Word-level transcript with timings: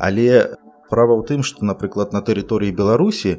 але 0.00 0.56
права 0.90 1.14
ў 1.14 1.22
тым 1.28 1.40
што 1.46 1.68
напрыклад 1.68 2.16
на 2.16 2.24
тэрыторыі 2.24 2.72
беларусі 2.72 3.38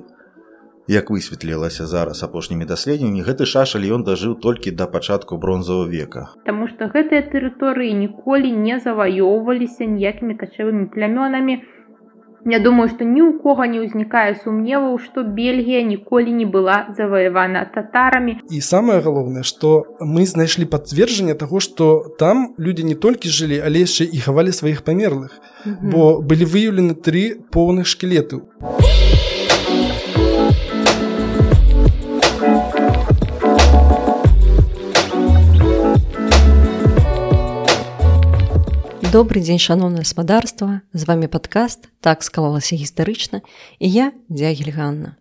як 0.91 1.09
высветлілася 1.13 1.85
зараз 1.89 2.23
апошнімі 2.27 2.65
даследнямі 2.69 3.25
гэты 3.27 3.45
шашаль 3.49 3.85
ён 3.97 4.03
дажыў 4.07 4.37
толькі 4.45 4.71
да 4.71 4.87
пачатку 4.87 5.37
бронзавого 5.37 5.87
века. 5.89 6.29
Таму 6.45 6.67
што 6.71 6.89
гэтыя 6.93 7.25
тэрыторыі 7.33 7.93
ніколі 7.93 8.51
не 8.51 8.79
заваёўваліся 8.79 9.85
ніякімі 9.85 10.35
качавымі 10.41 10.89
плямёнамі 10.95 11.61
Я 12.45 12.59
думаю 12.59 12.89
што 12.89 13.05
ні 13.05 13.21
ў 13.21 13.37
кого 13.37 13.65
не 13.69 13.81
ўзнікае 13.85 14.41
сумневаў 14.41 14.97
што 15.03 15.21
Бельгія 15.21 15.85
ніколі 15.85 16.33
не 16.33 16.47
была 16.49 16.89
заваявана 16.97 17.61
татарамі 17.69 18.41
і 18.49 18.61
самае 18.65 18.97
галоўнае 19.05 19.45
што 19.45 19.85
мы 20.01 20.25
знайшлі 20.25 20.65
пацверджанне 20.65 21.37
таго 21.37 21.61
што 21.61 21.91
там 22.17 22.57
людзі 22.57 22.89
не 22.89 22.97
толькі 22.97 23.29
жылі 23.29 23.61
але 23.61 23.85
яшчэ 23.85 24.09
і 24.09 24.25
хавалі 24.25 24.57
сваіх 24.57 24.81
памерлых 24.81 25.37
бо 25.85 26.17
былі 26.21 26.49
выяўлены 26.49 26.97
тры 26.97 27.25
поўных 27.53 27.85
шкілетаў 27.85 28.41
добрый 39.11 39.43
дзень 39.43 39.59
шаноўна 39.59 40.07
гаспадарства 40.07 40.81
з 40.93 41.03
вами 41.03 41.27
падкаст 41.27 41.89
так 41.99 42.23
склалася 42.23 42.77
гістарычна 42.79 43.41
і 43.83 43.87
я 43.91 44.05
дзягельганна 44.31 45.17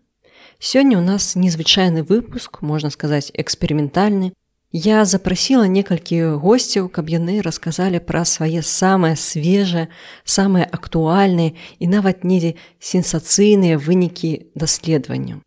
сёння 0.63 0.95
у 0.95 1.03
нас 1.03 1.35
незвычайны 1.35 1.99
выпуск 2.07 2.61
можна 2.61 2.87
сказаць 2.87 3.35
эксперыментальны 3.35 4.31
я 4.71 5.03
запрасіла 5.03 5.67
некалькі 5.67 6.39
госцяў 6.39 6.87
каб 6.87 7.11
яны 7.11 7.43
расказалі 7.43 7.99
пра 7.99 8.23
свае 8.23 8.63
самыя 8.63 9.19
свежыя 9.19 9.91
самыя 10.23 10.71
актуальныя 10.71 11.51
і 11.83 11.91
нават 11.91 12.23
недзе 12.23 12.55
сенсацыйныя 12.79 13.75
вынікі 13.75 14.55
даследаванняў 14.55 15.43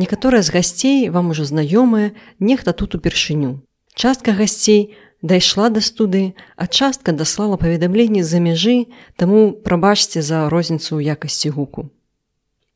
некаторыя 0.00 0.40
з 0.40 0.56
гасцей 0.56 1.08
вам 1.12 1.36
ужо 1.36 1.44
знаёмыя 1.44 2.16
нехта 2.40 2.72
тут 2.72 2.96
упершыню 2.96 3.60
частка 3.92 4.32
гасцей 4.32 4.96
у 4.96 5.03
дайшла 5.24 5.70
да 5.70 5.80
студы, 5.80 6.34
а 6.56 6.66
частка 6.66 7.12
даслала 7.12 7.56
паведамленні 7.56 8.20
з-за 8.20 8.44
мяжы, 8.44 8.92
таму 9.16 9.56
прабачце 9.56 10.20
за 10.20 10.52
розніцу 10.52 11.00
ў 11.00 11.16
якасці 11.16 11.48
гуку. 11.48 11.88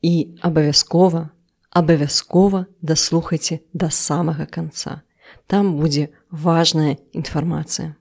І 0.01 0.33
абавязкова, 0.41 1.29
абавязкова 1.69 2.65
даслухайце 2.81 3.61
да 3.73 3.93
самага 3.93 4.49
канца. 4.49 5.05
Там 5.45 5.77
будзе 5.77 6.09
важная 6.33 6.97
інфармацыя. 7.13 7.93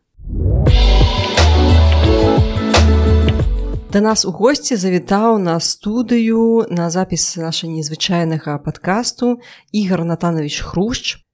Да 3.93 4.01
нас 4.01 4.25
у 4.25 4.33
госці 4.33 4.77
завітаў 4.81 5.37
на 5.37 5.61
студыю 5.61 6.65
на 6.73 6.89
запіс 6.89 7.37
наша 7.37 7.69
незвычайнага 7.69 8.57
падкасту 8.65 9.41
Ігар 9.73 10.05
Натанович 10.09 10.61
Хрушч, 10.65 11.28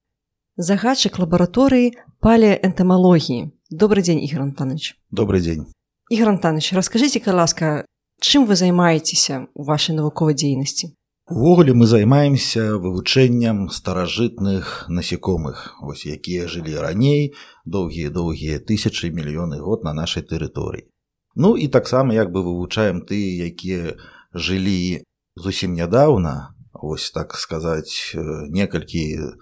загадчык 0.56 1.18
лабараторыі 1.18 1.98
палеэнтамалогіі. 2.22 3.50
Добрый 3.70 4.02
дзень 4.06 4.22
ігор 4.22 4.42
антанович 4.42 4.94
добрый 5.10 5.40
дзень 5.40 5.66
ігор 6.10 6.28
антанович 6.28 6.72
расскажите 6.78 7.18
ка 7.18 7.34
ласка 7.34 7.86
чым 8.22 8.46
вы 8.46 8.54
займаецеся 8.54 9.48
у 9.54 9.64
вашай 9.64 9.96
навуковай 9.96 10.34
дзейнасці 10.34 10.94
увогуле 11.26 11.74
мы 11.74 11.86
займаемся 11.86 12.78
вывучэннем 12.78 13.68
старажытных 13.70 14.86
насекомых. 14.88 15.74
Вось 15.82 16.06
якія 16.06 16.46
жылі 16.46 16.78
раней 16.78 17.34
доўгія 17.64 18.10
доўгія 18.10 18.60
тысячи 18.62 19.10
мільёны 19.10 19.58
год 19.58 19.82
на 19.82 19.92
нашай 19.92 20.22
тэрыторыі. 20.22 20.86
Ну 21.34 21.56
і 21.56 21.66
таксама 21.66 22.14
як 22.14 22.30
бы 22.30 22.46
вывучаем 22.46 23.02
ты 23.02 23.18
якія 23.42 23.98
жылі 24.34 25.02
зусім 25.34 25.74
нядаўна. 25.74 26.54
Ось 26.74 27.10
так 27.10 27.34
сказаць 27.34 28.14
некалькі 28.54 29.34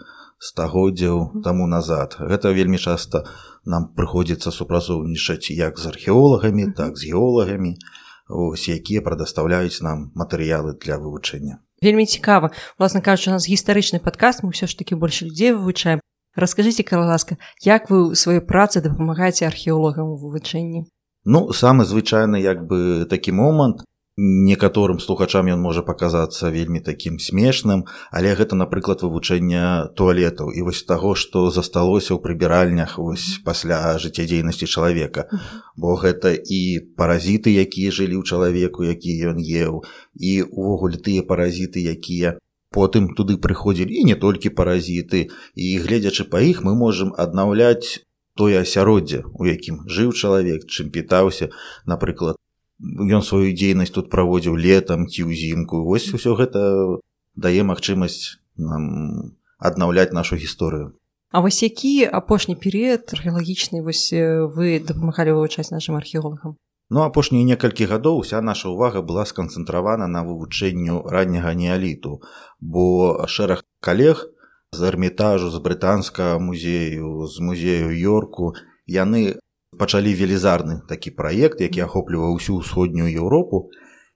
стагоддзяў 0.43 1.43
таму 1.47 1.71
назад. 1.71 2.19
Гэта 2.19 2.51
вельмі 2.51 2.79
часта 2.83 3.23
нам 3.65 3.95
прыходзіцца 3.95 4.51
супрацоўнічаць 4.51 5.55
як 5.55 5.79
з 5.79 5.87
археолагамі 5.95 6.75
так 6.75 6.99
з 6.99 7.15
геолагамі. 7.15 7.79
Ось 8.27 8.67
якія 8.67 9.03
прадастаўляюць 9.07 9.83
нам 9.87 10.11
матэрыялы 10.19 10.75
для 10.83 10.99
вывучэння. 10.99 11.63
Вельмі 11.83 12.07
цікава. 12.07 12.51
Власна 12.79 13.01
кажучы 13.01 13.31
у 13.31 13.35
нас 13.39 13.47
гістарычны 13.47 14.03
падказ 14.03 14.43
мы 14.43 14.51
ўсё 14.51 14.67
ж 14.67 14.75
таки 14.75 14.99
больш 14.99 15.23
людзей 15.23 15.55
вывучаем. 15.55 16.03
Расскажитеце 16.35 16.83
караласка 16.83 17.39
як 17.63 17.91
вы 17.91 18.11
ў 18.11 18.19
сваёй 18.19 18.43
працы 18.43 18.83
дапамагаеце 18.83 19.47
археолагам 19.47 20.11
у 20.11 20.19
вывучэнні? 20.19 20.91
Ну 21.25 21.53
самы 21.55 21.87
звычайны 21.87 22.43
як 22.43 22.67
бы 22.67 23.07
такі 23.07 23.31
момант 23.31 23.87
некаторым 24.17 25.01
слухачам 25.01 25.49
ён 25.49 25.61
можа 25.65 25.83
паказацца 25.83 26.53
вельмі 26.53 26.81
такім 26.85 27.17
смешным 27.17 27.85
але 28.11 28.35
гэта 28.37 28.57
напрыклад 28.57 29.01
вывучэння 29.01 29.95
туалетаў. 29.97 30.53
І 30.53 30.61
вось 30.69 30.85
таго 30.85 31.15
што 31.15 31.49
засталося 31.51 32.13
ў 32.13 32.21
прыбіральнях 32.21 32.99
вось 32.99 33.41
пасля 33.45 33.97
жыццядзейнасці 33.97 34.69
чалавека. 34.69 35.33
Бо 35.77 35.97
гэта 35.97 36.37
і 36.37 36.93
паразіты 36.97 37.57
якія 37.57 37.89
жылі 37.89 38.21
ў 38.21 38.25
чалавеку 38.29 38.85
які 38.85 39.17
ён 39.33 39.41
еў 39.41 39.81
і 40.21 40.33
увогуле 40.53 41.01
тыя 41.01 41.25
паразіты 41.25 41.81
якія 41.81 42.37
потым 42.73 43.13
туды 43.17 43.37
прыходзілі 43.37 43.93
і 43.93 44.05
не 44.13 44.17
толькі 44.17 44.53
паразіты. 44.53 45.33
І 45.57 45.67
гледзячы 45.81 46.29
па 46.29 46.45
іх 46.45 46.61
мы 46.61 46.77
можемм 46.77 47.17
аднаўляць 47.17 48.05
тое 48.37 48.61
асяроддзе 48.61 49.25
у 49.33 49.49
якім 49.49 49.85
жыў 49.89 50.13
чалавек 50.13 50.69
чым 50.69 50.93
пітаўся 50.93 51.49
напрыклад 51.89 52.37
ён 52.83 53.23
сваю 53.23 53.55
дзейнасць 53.55 53.95
тут 53.95 54.11
праводзіў 54.11 54.59
летом 54.59 55.07
ці 55.07 55.31
ўзімку. 55.31 55.87
Вось 55.87 56.11
усё 56.11 56.35
гэта 56.35 56.99
дае 57.35 57.63
магчымасць 57.63 58.43
нам 58.59 59.35
аднаўляць 59.59 60.13
нашу 60.13 60.37
гісторыю. 60.37 60.99
А 61.31 61.41
вось 61.41 61.63
які 61.63 62.05
апошні 62.05 62.59
перыяд 62.59 63.09
археалагічны 63.15 63.81
вось 63.81 64.13
вы 64.13 64.83
дапамагалі 64.83 65.39
вывучаць 65.39 65.71
нашим 65.71 65.97
археолагам? 65.97 66.59
Ну 66.93 67.01
апошнія 67.01 67.47
некалькі 67.49 67.89
гадоў 67.89 68.21
уся 68.21 68.43
наша 68.45 68.69
ўвага 68.69 69.01
была 69.01 69.25
сканцэнтравана 69.25 70.11
на 70.13 70.21
вывучэнню 70.29 71.09
ранняга 71.09 71.55
неаліту 71.57 72.21
бо 72.61 73.25
шэраг 73.25 73.65
калег 73.81 74.29
з 74.77 74.91
эрмітажу 74.91 75.49
з 75.49 75.63
брытанскага 75.65 76.37
музею 76.37 77.25
з 77.33 77.41
музею 77.41 77.97
йорку 77.97 78.53
яны 78.85 79.41
пачалі 79.79 80.15
велізарны 80.15 80.81
такі 80.89 81.11
праект 81.19 81.61
які 81.61 81.87
ахопліваў 81.89 82.37
усю 82.37 82.61
ўсходнюю 82.61 83.09
еўропу. 83.09 83.71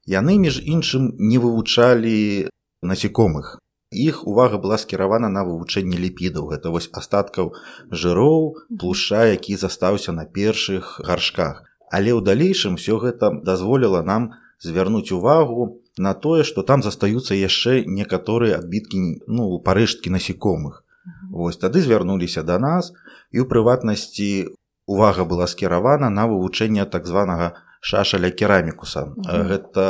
Яны 0.06 0.38
між 0.38 0.60
іншым 0.62 1.14
не 1.18 1.38
вывучалі 1.42 2.48
насекомых 2.82 3.58
іх 3.90 4.26
увага 4.26 4.58
была 4.58 4.78
скіравана 4.78 5.28
на 5.28 5.44
вывучэнне 5.46 5.96
ліпідаў. 5.96 6.50
Гэта 6.52 6.70
вось 6.70 6.90
астаткаў 6.92 7.54
жыроў 7.90 8.56
плуша 8.78 9.24
які 9.32 9.56
застаўся 9.56 10.12
на 10.12 10.26
першых 10.26 11.00
гаршках. 11.00 11.62
Але 11.90 12.12
ў 12.12 12.20
далейшым 12.20 12.76
все 12.76 12.98
гэта 12.98 13.30
дазволіла 13.42 14.02
нам 14.02 14.34
звярнуць 14.60 15.12
увагу 15.12 15.80
на 15.96 16.12
тое 16.14 16.44
што 16.44 16.62
там 16.62 16.82
застаюцца 16.82 17.34
яшчэ 17.34 17.86
некаторыя 17.86 18.58
адбіткі 18.58 19.24
ну 19.26 19.58
парэшткі 19.60 20.10
насекомых 20.10 20.82
Вось 21.30 21.56
тады 21.56 21.80
звярнуліся 21.80 22.42
да 22.42 22.58
нас 22.58 22.92
і 23.30 23.40
ў 23.40 23.46
прыватнасці 23.46 24.50
у 24.50 24.65
увага 24.86 25.24
была 25.24 25.46
скіравана 25.46 26.10
на 26.10 26.26
вывучэнне 26.26 26.86
так 26.86 27.06
званага 27.06 27.52
шашаля 27.80 28.30
керамікуса. 28.30 29.00
Mm 29.02 29.14
-hmm. 29.14 29.48
гэта 29.48 29.84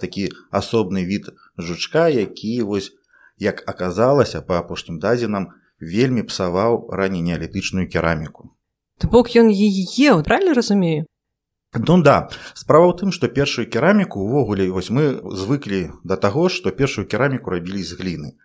такі 0.00 0.28
асобны 0.52 1.04
від 1.04 1.32
жучка 1.58 2.08
які 2.08 2.62
вось 2.62 2.92
як 3.38 3.64
аказалася 3.66 4.40
па 4.40 4.58
апошнім 4.58 4.98
дадзенам 4.98 5.48
вельмі 5.80 6.22
псаваў 6.22 6.88
раней 6.92 7.22
неалітычную 7.22 7.88
кераміку. 7.88 8.50
То 8.98 9.08
бок 9.08 9.26
ён 9.36 9.50
е 9.50 10.22
правильно 10.22 10.54
разумею 10.54 11.06
Ну 11.72 12.02
да 12.04 12.28
справа 12.52 12.92
ў 12.92 13.00
тым 13.00 13.12
што 13.16 13.32
першую 13.32 13.64
кераміку 13.64 14.20
увогуле 14.20 14.68
вось 14.68 14.92
мы 14.92 15.24
звыклі 15.24 15.88
да 16.04 16.20
таго 16.20 16.52
што 16.52 16.68
першую 16.68 17.08
кераміку 17.08 17.48
рабілі 17.48 17.80
з 17.80 17.96
гліны. 17.96 18.36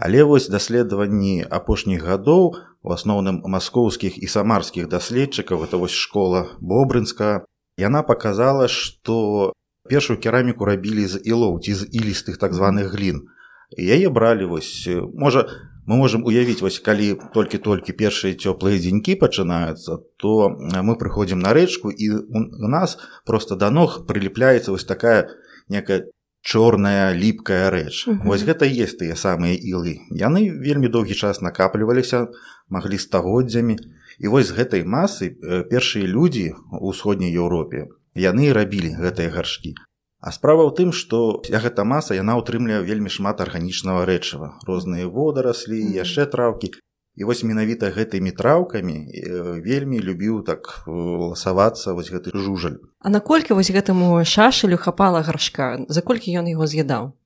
Але 0.00 0.24
вось 0.24 0.48
даследаванні 0.48 1.44
апошніх 1.44 2.00
гадоў 2.08 2.56
у 2.56 2.88
асноўным 2.96 3.44
маскоўскіх 3.44 4.16
і 4.16 4.24
самарскіх 4.24 4.88
даследчыкаў 4.88 5.68
это 5.68 5.76
вось 5.76 5.92
школа 5.92 6.56
бобрынска 6.64 7.44
яна 7.76 8.00
показала 8.00 8.64
што 8.64 9.52
першую 9.84 10.16
кераміку 10.16 10.64
рабілі 10.64 11.04
з 11.04 11.20
ілоў 11.20 11.60
ці 11.60 11.76
з 11.76 11.84
ілістых 11.92 12.40
так 12.40 12.56
званых 12.56 12.96
глін. 12.96 13.28
Яе 13.76 14.08
бралі 14.08 14.48
вось 14.56 14.88
можа 15.12 15.44
мы 15.86 15.96
можемм 15.96 16.24
уявіць 16.24 16.60
вось 16.62 16.78
калі 16.78 17.16
толькі-толькі 17.34 17.96
першыя 17.96 18.36
цёплыя 18.36 18.78
дзенькі 18.78 19.16
пачынаюцца 19.20 19.98
то 20.16 20.50
мы 20.82 20.96
прыходзім 20.96 21.40
на 21.40 21.52
рэчку 21.56 21.90
і 21.90 22.10
у 22.30 22.68
нас 22.68 22.98
просто 23.26 23.56
да 23.56 23.70
ног 23.70 24.06
прыліпляецца 24.06 24.70
вось 24.70 24.84
такая 24.84 25.28
некая 25.68 26.06
чорная 26.42 27.12
ліпкая 27.12 27.70
рэч 27.70 28.08
-huh. 28.08 28.24
вось 28.24 28.42
гэта 28.42 28.64
есть 28.64 29.00
тыя 29.00 29.16
самыя 29.16 29.54
ілы 29.54 29.98
яны 30.10 30.50
вельмі 30.50 30.88
доўгі 30.88 31.14
час 31.14 31.40
накапліваліся 31.40 32.28
маглі 32.68 32.98
стагоддзямі 32.98 33.76
і 34.18 34.28
вось 34.28 34.46
з 34.46 34.56
гэтай 34.56 34.84
масы 34.84 35.36
першыя 35.70 36.06
людзі 36.06 36.54
ў 36.72 36.80
усходняй 36.80 37.32
Еўропе 37.32 37.88
яны 38.14 38.52
рабілі 38.52 38.96
гэтыя 39.00 39.30
гаршкі 39.30 39.74
А 40.20 40.32
справа 40.36 40.68
ў 40.68 40.76
тым, 40.76 40.92
што 40.92 41.40
гэта 41.48 41.84
маса 41.88 42.12
яна 42.12 42.36
ўтрымлівае 42.36 42.84
вельмі 42.84 43.08
шмат 43.08 43.40
арганічнага 43.40 44.04
рэчыва, 44.04 44.60
розныя 44.68 45.08
водараслі, 45.08 45.80
яшчэ 45.80 46.28
траўкі. 46.28 46.76
І 47.16 47.24
вось 47.24 47.40
менавіта 47.42 47.88
гэтымі 47.88 48.32
траўкамі 48.36 48.96
вельмі 49.64 49.98
любіў 49.98 50.44
так 50.44 50.84
ласавацца 50.86 51.96
вось 51.96 52.12
гэты 52.12 52.36
жужаль. 52.36 52.78
А 53.00 53.08
наколькі 53.08 53.56
вось 53.56 53.72
гэтаму 53.72 54.20
шашалю 54.24 54.76
хапала 54.76 55.24
гаршка, 55.24 55.84
за 55.88 56.04
колькі 56.04 56.36
ён 56.36 56.52
яго 56.52 56.68
з'ядаў? 56.68 57.16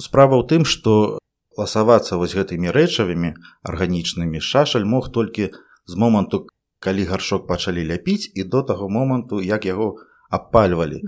Справа 0.00 0.40
ў 0.40 0.48
тым, 0.48 0.64
што 0.64 1.20
ласавацца 1.60 2.16
вось 2.16 2.34
гэтымі 2.34 2.72
рэчавымі 2.72 3.36
арганічнымі 3.62 4.40
шашаль 4.40 4.88
мог 4.88 5.12
толькі 5.12 5.52
з 5.86 5.94
моманту, 5.94 6.48
калі 6.80 7.04
гаршок 7.04 7.46
пачалі 7.46 7.84
ляпіць 7.84 8.32
і 8.32 8.48
до 8.48 8.64
таго 8.64 8.88
моманту, 8.88 9.44
як 9.44 9.68
яго 9.68 10.00
абпальвалі. 10.28 11.04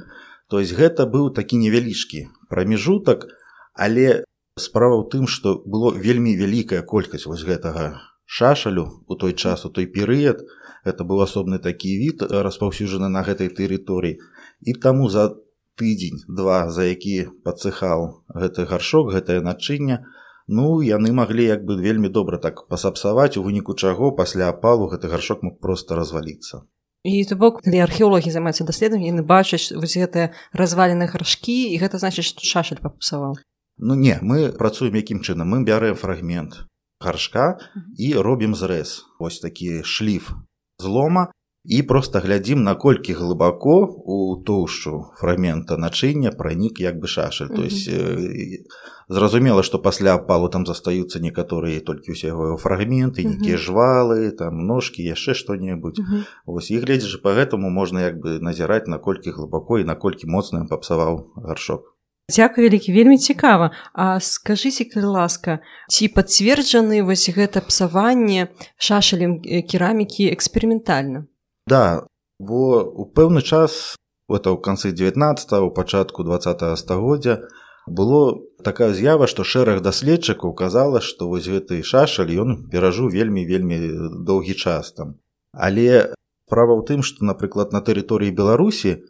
То 0.49 0.61
есть 0.61 0.75
гэта 0.79 1.07
быў 1.11 1.31
такі 1.35 1.59
невялічкі 1.59 2.29
прамежутак, 2.51 3.27
але 3.75 4.25
справа 4.57 5.01
ў 5.03 5.05
тым, 5.11 5.25
што 5.27 5.59
было 5.67 5.91
вельмі 5.95 6.37
вялікая 6.39 6.83
колькасць 6.83 7.27
вось 7.27 7.43
гэтага 7.49 7.99
шашалю 8.27 8.87
у 9.07 9.15
той 9.15 9.35
час 9.35 9.67
у 9.67 9.71
той 9.71 9.87
перыяд. 9.87 10.47
Это 10.87 11.03
быў 11.03 11.27
асобны 11.27 11.59
такі 11.59 11.99
від 11.99 12.23
распаўсюджаны 12.31 13.11
на 13.11 13.27
гэтай 13.27 13.51
тэрыторыі. 13.51 14.23
І 14.63 14.73
таму 14.79 15.11
за 15.11 15.35
тыдзень 15.75 16.23
два 16.29 16.71
за 16.71 16.87
які 16.87 17.27
пацыхаў 17.43 18.23
гэты 18.31 18.71
гаршок 18.71 19.11
гэтае 19.19 19.43
начынне, 19.43 20.07
Ну 20.49 20.81
яны 20.87 21.11
маглі 21.11 21.45
як 21.45 21.65
бы 21.67 21.75
вельмі 21.75 22.09
добра 22.09 22.39
так 22.39 22.69
пасапсаваць 22.71 23.37
у 23.37 23.43
выніку 23.43 23.75
чаго 23.75 24.11
пасля 24.15 24.51
апалу 24.55 24.87
гэты 24.93 25.11
гаршок 25.11 25.43
мог 25.43 25.59
проста 25.59 25.99
разваліцца 25.99 26.63
і 27.07 27.25
то 27.31 27.39
бок 27.39 27.63
калі 27.63 27.87
археолагі 27.87 28.35
займаюцца 28.35 28.67
даследам 28.67 29.07
яны 29.07 29.23
бачаць 29.23 29.71
вось 29.71 29.95
гэтыя 29.95 30.35
развалены 30.51 31.07
гаршкі 31.07 31.59
і 31.71 31.79
гэта 31.79 32.03
значыць 32.03 32.27
што 32.27 32.43
шашаль 32.43 32.83
папсаваў 32.83 33.39
Ну 33.79 33.95
не 33.95 34.19
мы 34.23 34.53
працуем 34.57 34.97
якім 34.97 35.21
чынам? 35.21 35.53
Мы 35.53 35.61
бярэм 35.69 36.01
фрагмент 36.01 36.65
гаршка 37.01 37.61
і 38.01 38.15
робім 38.17 38.57
зрэз. 38.57 39.05
Ось 39.21 39.41
такі 39.41 39.85
шліф 39.85 40.33
злома 40.81 41.29
і 41.69 41.83
просто 41.83 42.21
глядзім 42.21 42.63
наколькі 42.63 43.13
глыбако 43.13 43.91
у 44.07 44.39
тоўшчу 44.47 45.11
фрагмента 45.19 45.77
начыння 45.77 46.31
пранік 46.31 46.81
як 46.81 47.01
бы 47.03 47.11
шашаль. 47.11 47.51
То 47.51 47.63
есть 47.67 47.89
э, 47.89 48.63
зразумела 49.09 49.63
што 49.63 49.79
пасля 49.79 50.15
апалу 50.15 50.49
там 50.49 50.67
застаюцца 50.67 51.19
некаторыя 51.19 51.81
толькі 51.81 52.15
усе 52.15 52.31
яго 52.31 52.57
фрагменты 52.57 53.27
нейкія 53.27 53.59
жвалы 53.59 54.31
там 54.31 54.63
ножкі 54.67 55.03
яшчэ 55.03 55.35
што-небудзь. 55.35 56.01
Ось 56.47 56.71
і 56.71 56.79
гледзячы 56.79 57.19
по 57.19 57.35
гэтаму 57.35 57.71
можна 57.71 58.07
як 58.07 58.23
бы 58.23 58.39
назіраць 58.39 58.87
наколькі 58.87 59.35
глыбако 59.35 59.83
і 59.83 59.91
наколькі 59.91 60.31
моцным 60.31 60.71
папсаваў 60.71 61.35
гаршок. 61.35 61.99
Дзякуй 62.31 62.67
вялікі 62.67 62.91
вельмі 62.95 63.19
цікава. 63.19 63.71
А 63.95 64.19
скажыце 64.19 64.87
калі 64.87 65.19
ласка 65.19 65.63
ці 65.91 66.11
пацверджаны 66.15 67.03
вось 67.03 67.31
гэта 67.31 67.63
псаванне 67.63 68.51
шашалем 68.79 69.43
керамікі 69.43 70.31
эксперыментальна 70.35 71.27
Да, 71.67 72.07
бо 72.39 72.85
у 72.85 73.07
пэўны 73.11 73.43
час 73.43 73.97
это 74.31 74.55
ў 74.55 74.59
канцы 74.63 74.93
19 74.93 75.53
у 75.67 75.71
пачатку 75.71 76.23
20 76.23 76.79
стагоддзя 76.79 77.43
было 77.87 78.39
такая 78.63 78.93
з'ява, 78.93 79.27
што 79.27 79.43
шэраг 79.43 79.83
даследчыкаў 79.83 80.55
казала, 80.55 81.01
што 81.01 81.29
вось 81.31 81.47
гэты 81.47 81.83
шашаль 81.83 82.31
ён 82.35 82.71
перажыў 82.71 83.11
вельмі 83.11 83.47
вельмі 83.47 83.79
доўгі 84.27 84.55
час 84.55 84.93
там. 84.93 85.19
Але 85.55 86.15
права 86.51 86.75
ў 86.79 86.83
тым, 86.87 87.03
што 87.03 87.27
напрыклад 87.27 87.75
на 87.75 87.83
тэрыторыі 87.83 88.35
Беларусі, 88.35 89.03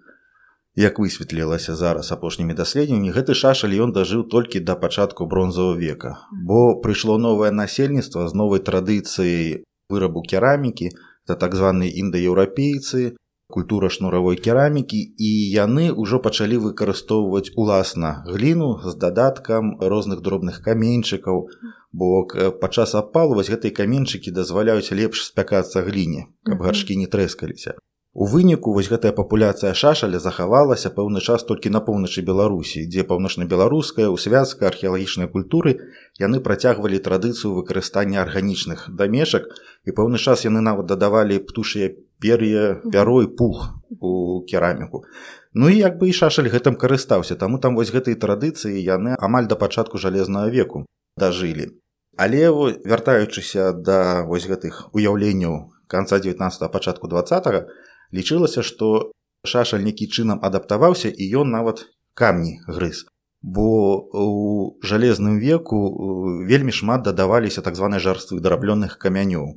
як 0.77 1.01
высветлілася 1.01 1.77
зараз 1.77 2.13
апошнімі 2.13 2.53
даследнямі, 2.53 3.13
гэты 3.13 3.33
шашаль 3.33 3.77
ён 3.81 3.97
дажыў 3.97 4.29
толькі 4.29 4.61
да 4.61 4.77
пачатку 4.77 5.25
бронзавого 5.25 5.77
века. 5.77 6.21
Бо 6.33 6.77
прыйшло 6.81 7.17
новае 7.17 7.53
насельніцтва 7.53 8.29
з 8.29 8.37
новай 8.37 8.61
традыцыяй 8.61 9.65
вырабу 9.89 10.21
керамікі, 10.21 10.93
это 11.27 11.35
так 11.35 11.55
званыя 11.59 11.91
індаеўрапейцы 11.91 13.17
культура 13.51 13.91
шнуравой 13.91 14.37
керамікі 14.39 14.99
і 15.19 15.31
яны 15.55 15.91
ўжо 15.91 16.19
пачалі 16.23 16.59
выкарыстоўваць 16.63 17.51
уласна 17.59 18.23
гліну 18.27 18.79
з 18.87 18.95
дадаткам 18.95 19.75
розных 19.81 20.23
дробных 20.23 20.63
каменьчыкаў. 20.63 21.51
Бо 21.93 22.27
падчас 22.63 22.95
апалваць 22.95 23.51
гэтыя 23.51 23.75
каменьчыкі 23.75 24.31
дазваляюць 24.31 24.95
лепш 24.95 25.27
спякацца 25.27 25.83
гліне 25.83 26.31
каб 26.47 26.63
гаршкі 26.63 26.99
не 27.03 27.11
трэскаліся 27.11 27.75
У 28.19 28.25
выніку 28.25 28.73
вось 28.73 28.87
гэтая 28.89 29.13
папуляцыя 29.13 29.75
шашаля 29.77 30.19
захавалася 30.25 30.89
пэўны 30.99 31.21
час 31.21 31.43
толькі 31.45 31.69
на 31.75 31.83
поўначы 31.85 32.23
Беларусі, 32.25 32.85
дзе 32.89 33.03
паўночна-беларуская 33.11 34.07
ў 34.09 34.17
связка 34.17 34.65
археалагічнай 34.73 35.29
культуры 35.35 35.75
яны 36.23 36.41
працягвалі 36.47 37.01
традыцыю 37.09 37.53
выкарыстання 37.53 38.23
арганічных 38.23 38.87
дамешак 39.01 39.51
і 39.85 39.93
пэўны 39.99 40.17
час 40.17 40.49
яны 40.49 40.65
нават 40.65 40.89
дадавалі 40.89 41.37
птушыя 41.45 41.93
пер'е 42.25 42.81
пярой 42.89 43.29
пух 43.29 43.77
у 44.01 44.41
кераміку. 44.49 45.05
Ну 45.53 45.69
і 45.69 45.77
як 45.77 46.01
бы 46.01 46.09
і 46.09 46.17
шашаль 46.17 46.49
гэтым 46.49 46.81
карыстаўся, 46.81 47.37
таму 47.37 47.61
там 47.61 47.77
вось 47.77 47.93
гэтыя 47.93 48.17
традыцыі 48.17 48.81
яны 48.81 49.21
амаль 49.21 49.45
да 49.45 49.61
пачатку 49.61 50.01
жалезнага 50.01 50.49
веку 50.49 50.87
дажылі. 51.21 51.69
Але 52.17 52.49
вяртаючыся 52.81 53.77
да 53.77 54.25
вось 54.25 54.49
гэтых 54.49 54.89
уяўленняў 54.97 55.77
канца 55.87 56.17
19 56.17 56.73
пачатку 56.73 57.13
20 57.13 57.53
лічылася 58.13 58.63
што 58.63 59.13
шашаль 59.47 59.85
нейкі 59.87 60.07
чынам 60.11 60.43
адаптаваўся 60.43 61.09
і 61.11 61.25
ён 61.43 61.51
нават 61.55 61.87
камні 62.15 62.61
грыз. 62.67 63.07
Бо 63.43 63.67
у 64.11 64.79
жалезным 64.83 65.39
веку 65.39 65.79
вельмі 66.49 66.73
шмат 66.73 67.07
дадаваліся 67.07 67.63
так 67.63 67.77
званай 67.77 68.01
жарствы 68.01 68.41
дараблёных 68.41 68.99
камянёў. 68.99 69.55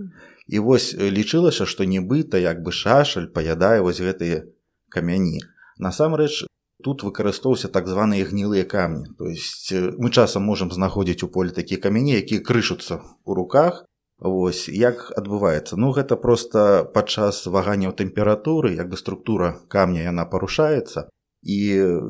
І 0.47 0.59
вось 0.59 0.93
лічылася 0.93 1.65
што 1.65 1.89
нібыта 1.89 2.37
як 2.37 2.61
бы 2.61 2.71
шашаль 2.71 3.31
паядае 3.33 3.81
вось 3.81 4.01
гэтыя 4.01 4.45
камяні. 4.93 5.41
Насамрэч 5.79 6.45
тут 6.83 7.03
выкарыстоўся 7.03 7.67
так 7.67 7.87
званыя 7.87 8.25
гнілыя 8.25 8.63
камні. 8.63 9.09
То 9.17 9.25
есть 9.25 9.73
мы 9.73 10.11
часам 10.11 10.43
можам 10.43 10.71
знаходзіць 10.71 11.23
у 11.23 11.27
поле 11.27 11.49
такія 11.49 11.81
камяні 11.81 12.13
якія 12.19 12.45
крышуцца 12.45 13.01
ў 13.25 13.31
руках 13.33 13.88
Вось 14.19 14.67
як 14.67 15.13
адбываецца? 15.15 15.77
Ну 15.79 15.93
гэта 15.95 16.19
просто 16.19 16.83
падчас 16.93 17.45
ваганняў 17.47 17.95
тэмпературы 17.95 18.75
як 18.75 18.89
бы 18.91 18.99
структура 18.99 19.55
камня 19.71 20.03
яна 20.03 20.25
парушаецца 20.27 21.07
і 21.43 21.59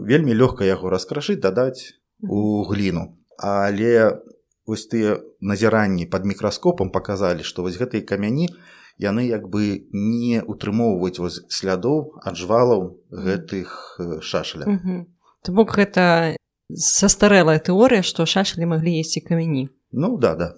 вельмі 0.09 0.33
лёгка 0.33 0.65
яго 0.65 0.89
раскрашыць 0.89 1.37
дадаць 1.37 1.93
у 2.25 2.65
гліну. 2.65 3.13
Але 3.37 4.25
вось 4.65 4.89
тыя 4.89 5.21
назіранні 5.39 6.09
под 6.09 6.25
мікраскопам 6.25 6.89
показалі 6.89 7.45
што 7.45 7.61
вось 7.61 7.77
гэтыя 7.77 8.01
камяні 8.01 8.49
яны 8.97 9.29
як 9.29 9.45
бы 9.45 9.85
не 9.93 10.41
утрымоўваюць 10.41 11.21
вось 11.21 11.45
слядоў 11.53 12.17
ад 12.25 12.33
жвалаў 12.33 12.97
гэтых 13.13 14.01
шашаля. 14.25 14.65
То 15.45 15.53
бок 15.53 15.77
гэта 15.77 16.33
састарэлая 16.73 17.61
тэорыя 17.61 18.01
што 18.01 18.25
шашалі 18.25 18.65
маглі 18.65 18.97
есці 18.97 19.21
камяні. 19.21 19.69
Ну 19.93 20.17
да 20.17 20.33
да 20.33 20.49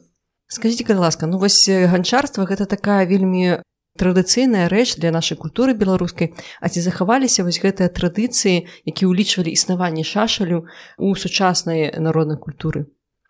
скажите 0.52 0.84
калі 0.84 1.08
ласка 1.08 1.32
ну 1.32 1.40
вось 1.40 1.64
ганчарства 1.66 2.44
гэта 2.46 2.68
такая 2.68 3.08
вельмі 3.08 3.64
традыцыйная 4.00 4.68
рэч 4.72 4.96
для 4.98 5.12
нашай 5.12 5.38
культуры 5.38 5.74
беларускай. 5.74 6.34
А 6.62 6.70
ці 6.70 6.82
захаваліся 6.82 7.44
вось 7.44 7.60
гэтыя 7.60 7.92
традыцыі 7.92 8.68
які 8.86 9.08
ўлічвалі 9.08 9.52
існаванне 9.52 10.04
шашалю 10.04 10.68
у 10.98 11.16
сучаснай 11.16 11.92
народнай 12.00 12.38
культуры? 12.38 12.88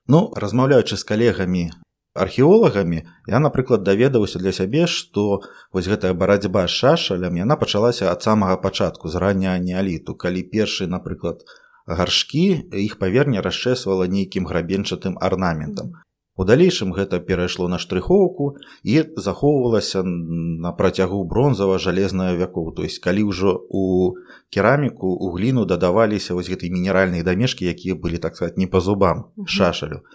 Ну 0.08 0.34
размаўляючы 0.36 0.98
з 0.98 1.04
калегамі 1.06 1.72
археолагамі 2.14 3.04
я 3.28 3.40
напрыклад 3.40 3.84
даведаўся 3.84 4.40
для 4.40 4.52
сябе 4.52 4.86
што 4.86 5.42
вось 5.72 5.88
гэтая 5.88 6.14
барацьба 6.14 6.68
з 6.68 6.76
шашалем 6.84 7.40
яна 7.40 7.56
пачалася 7.56 8.12
ад 8.12 8.24
самага 8.24 8.58
пачатку 8.58 9.08
з 9.08 9.16
рання 9.16 9.58
неаліту 9.58 10.16
калі 10.16 10.44
першы 10.52 10.88
напрыклад 10.92 11.46
гаршкі 11.88 12.46
іх 12.86 13.00
паверня 13.00 13.42
расчэсвала 13.42 14.12
нейкім 14.12 14.46
грабенчатым 14.46 15.18
арнаментам 15.22 15.96
У 16.40 16.46
далейшым 16.48 16.94
гэта 16.96 17.20
перайшло 17.20 17.68
на 17.68 17.78
штрыхоўку 17.78 18.56
і 18.84 19.04
захоўвалася 19.20 20.04
на 20.04 20.72
працягу 20.72 21.24
бронзава 21.28 21.78
жалезная 21.78 22.36
вякоў. 22.40 22.72
То 22.76 22.84
есть 22.88 23.04
калі 23.04 23.28
ўжо 23.28 23.60
у 23.70 24.16
кераміку 24.50 25.12
у 25.12 25.32
гліну 25.36 25.66
дадаваліся 25.66 26.34
вось 26.34 26.48
гэтыя 26.48 26.72
мінеральныя 26.72 27.24
дамешкі, 27.24 27.68
якія 27.68 27.96
былі 27.96 28.18
так 28.18 28.36
сказать 28.36 28.58
не 28.58 28.68
па 28.68 28.80
зубам 28.80 29.26
шашалю. 29.46 30.08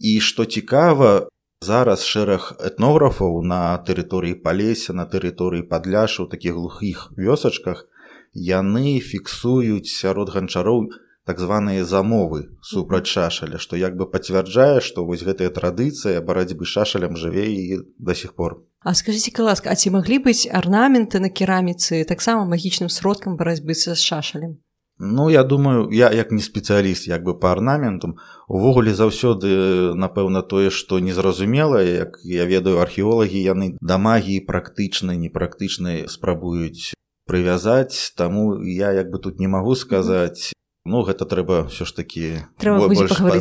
І 0.00 0.20
што 0.24 0.48
цікава, 0.48 1.28
зараз 1.60 2.04
шэраг 2.06 2.54
этнографаў 2.64 3.42
на 3.42 3.76
тэрыторыі 3.82 4.40
палеся, 4.40 4.94
на 4.94 5.04
тэрыторыі 5.04 5.68
падляшу 5.68 6.26
такіх 6.30 6.54
глухіх 6.54 7.12
вёсачках, 7.18 7.84
яны 8.32 9.00
фіксуюць 9.04 9.90
сярод 9.90 10.30
ганчароў, 10.30 10.88
так 11.28 11.40
званыя 11.44 11.84
замовы 11.84 12.38
супраць 12.64 13.06
шашаля 13.06 13.58
што 13.60 13.76
як 13.76 13.96
бы 14.00 14.06
пацвярджае 14.08 14.80
што 14.84 15.04
вось 15.04 15.24
гэтая 15.28 15.50
традыцыя 15.52 16.22
барацьбы 16.24 16.64
шашалям 16.64 17.20
жыве 17.20 17.44
і 17.52 17.80
да 17.98 18.14
сих 18.14 18.32
пор. 18.34 18.64
А 18.80 18.94
скажитеце 18.94 19.36
каласка 19.36 19.68
А 19.68 19.76
ці 19.76 19.92
маглі 19.92 20.24
быць 20.24 20.48
арнаменты 20.48 21.20
на 21.20 21.28
кераміцы 21.28 22.00
таксама 22.08 22.48
магічным 22.48 22.88
сродкам 22.88 23.36
барацьбы 23.36 23.74
са 23.74 23.94
шашалем? 23.94 24.56
Ну 24.98 25.28
я 25.28 25.44
думаю 25.44 25.92
я 25.92 26.10
як 26.10 26.32
не 26.32 26.40
спецыяліст 26.40 27.06
як 27.06 27.22
бы 27.22 27.38
по 27.38 27.52
арнаментам 27.52 28.16
увогуле 28.48 28.94
заўсёды 28.94 29.92
напэўна 29.94 30.42
тое 30.42 30.70
што 30.70 30.98
незразумела 30.98 31.84
як 31.84 32.18
я 32.24 32.48
ведаю 32.48 32.80
археолагі 32.80 33.36
яны 33.36 33.76
да 33.80 33.98
магіі 33.98 34.40
практычнай 34.48 35.20
непрактычнай 35.20 36.08
спрабуюць 36.08 36.96
прывязаць 37.28 38.16
таму 38.16 38.64
я 38.64 38.96
як 38.96 39.12
бы 39.12 39.20
тут 39.20 39.38
не 39.38 39.46
магу 39.46 39.76
сказаць 39.76 40.56
Ну 40.88 41.02
гэта 41.04 41.28
трэба 41.28 41.68
ўсё 41.68 41.84
ж 41.84 41.92
такі 41.92 42.48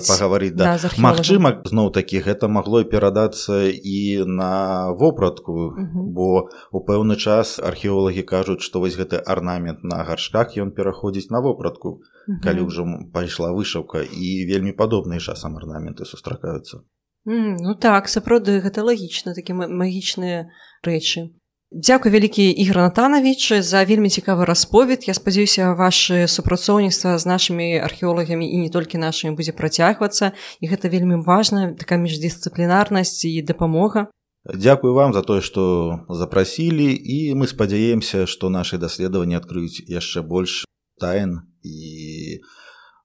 пагаварыць 0.03 0.51
да. 0.59 0.75
да, 0.75 0.91
Магчыма 0.99 1.63
зноў 1.63 1.91
такі 1.95 2.19
гэта 2.27 2.51
магло 2.51 2.83
перадацца 2.83 3.71
і 3.71 4.27
на 4.27 4.91
вопратку 4.91 5.71
бо 6.17 6.51
у 6.75 6.83
пэўны 6.83 7.15
час 7.15 7.55
археолагі 7.63 8.27
кажуць 8.27 8.59
што 8.67 8.83
вось 8.83 8.99
гэты 8.99 9.23
арнамент 9.23 9.87
на 9.87 10.03
гаршках 10.03 10.59
ён 10.59 10.75
пераходзіць 10.75 11.31
на 11.31 11.39
вопратку 11.39 12.03
калі 12.43 12.67
ўжо 12.67 12.83
пайшла 13.15 13.55
вышаўка 13.55 14.03
і 14.03 14.43
вельмі 14.51 14.75
падобныя 14.75 15.23
часам 15.23 15.55
арнаменты 15.55 16.03
сустракаюцца. 16.03 16.83
Mm, 17.27 17.63
ну 17.63 17.75
так 17.75 18.11
сапраўды 18.11 18.59
гэта 18.63 18.83
лагічна 18.83 19.35
такі 19.35 19.55
магічныя 19.55 20.47
рэчы 20.83 21.31
Дзякуй 21.71 22.11
вялікі 22.11 22.47
ігра 22.47 22.87
Натанавіч 22.87 23.59
за 23.59 23.83
вельмі 23.83 24.07
цікавы 24.07 24.47
расповед. 24.47 25.03
Я 25.03 25.13
спадзяюся, 25.13 25.75
ваше 25.75 26.23
супрацоўніцтва 26.31 27.19
з 27.19 27.27
нашымі 27.27 27.83
археолагамі 27.83 28.47
і 28.47 28.57
не 28.63 28.69
толькі 28.71 28.95
нашымі 29.03 29.35
будзе 29.35 29.51
працягвацца. 29.51 30.31
І 30.63 30.71
гэта 30.71 30.87
вельмі 30.87 31.19
важна, 31.27 31.75
такая 31.75 31.99
міждысцыплінарнасць 31.99 33.27
і 33.27 33.43
дапамога. 33.43 34.07
Дзякуй 34.47 34.95
вам 34.95 35.11
за 35.11 35.27
тое, 35.27 35.43
што 35.43 36.07
запрасілі 36.07 36.87
і 36.87 37.35
мы 37.35 37.51
спадзяемся, 37.51 38.23
што 38.31 38.47
нашы 38.47 38.79
даследаванні 38.79 39.35
адкрыюць 39.35 39.83
яшчэ 39.91 40.23
больш 40.23 40.63
таін 41.03 41.51
і 41.67 42.39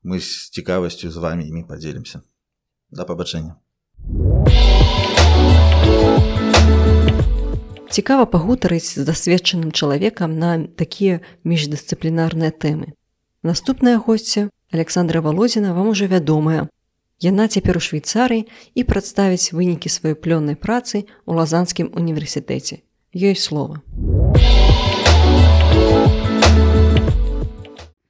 мы 0.07 0.23
з 0.23 0.55
цікавасцю 0.55 1.11
з 1.11 1.19
вами 1.19 1.51
імі 1.51 1.67
падзелімся. 1.67 2.23
Да 2.95 3.03
пабачэння. 3.03 3.59
Цікава 7.93 8.25
пагутарыць 8.25 8.97
з 8.97 9.05
дасведчаным 9.05 9.69
чалавекам 9.69 10.39
на 10.41 10.65
такія 10.65 11.21
міждысцыплінарныя 11.45 12.49
тэмы. 12.49 12.97
Наступная 13.45 14.01
госця 14.01 14.49
Александра 14.73 15.21
Валодзіна 15.21 15.77
вам 15.77 15.93
ужо 15.93 16.09
вядомая. 16.09 16.73
Яна 17.21 17.53
цяпер 17.53 17.77
у 17.77 17.85
Швейцарыі 17.85 18.49
і 18.73 18.87
прадставіць 18.89 19.53
вынікі 19.53 19.93
сваёй 19.93 20.17
плённай 20.17 20.57
працы 20.57 21.05
ў 21.05 21.31
лазанскім 21.37 21.93
універсітэце. 21.93 22.81
Ёй 23.13 23.37
слова. 23.37 23.85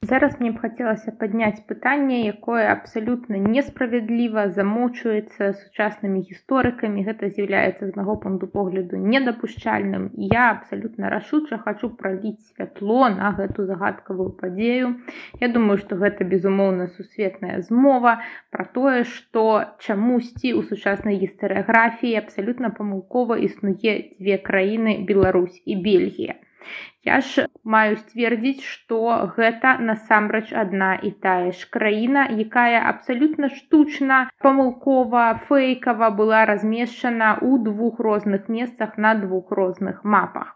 Зараз 0.03 0.33
мне 0.39 0.49
б 0.51 0.59
хацелася 0.59 1.11
падняць 1.19 1.63
пытанне, 1.67 2.15
якое 2.29 2.63
абсалютна 2.71 3.37
несправядліва 3.43 4.43
замоўчваецца 4.57 5.51
сучаснымі 5.59 6.23
гісторыкамі. 6.27 7.05
Гэта 7.07 7.29
з'яўляецца 7.37 7.87
з 7.87 7.95
майго 7.95 8.17
пункту 8.25 8.49
погляду 8.57 8.99
недапушчальным. 8.99 10.09
Я 10.33 10.49
абсалютна 10.57 11.13
рашуча 11.15 11.61
хачу 11.63 11.93
праліць 12.03 12.43
святло 12.51 13.07
на 13.15 13.31
гэту 13.39 13.63
загадкавую 13.71 14.29
падзею. 14.43 14.93
Я 15.39 15.53
думаю, 15.55 15.79
што 15.79 15.95
гэта 16.03 16.27
безумоўна 16.35 16.91
сусветная 16.99 17.63
змова 17.71 18.19
пра 18.51 18.67
тое, 18.75 19.07
што 19.15 19.47
чамусьці 19.79 20.51
ў 20.51 20.67
сучаснай 20.67 21.21
гістарыяграфіі 21.23 22.19
абсалютна 22.19 22.75
памылкова 22.75 23.39
існуе 23.47 23.99
дзве 24.19 24.41
краіны 24.51 24.99
Беларусь 25.07 25.63
і 25.63 25.79
Бельгія. 25.87 26.43
Я 27.07 27.19
ж 27.19 27.47
маю 27.75 27.95
сцвердзіць, 27.99 28.63
што 28.63 28.99
гэта 29.37 29.75
насамрэч 29.89 30.55
адна 30.63 30.95
і 31.09 31.11
тая 31.25 31.51
ж 31.51 31.67
краіна, 31.75 32.25
якая 32.45 32.79
абсалютна 32.91 33.49
штучна, 33.55 34.19
памылкова, 34.45 35.23
фэйкава 35.49 36.09
была 36.19 36.43
размешчана 36.49 37.35
ў 37.41 37.63
двух 37.69 37.99
розных 37.99 38.47
месцах 38.47 38.97
на 38.97 39.15
двух 39.25 39.51
розных 39.51 40.03
мапах. 40.03 40.55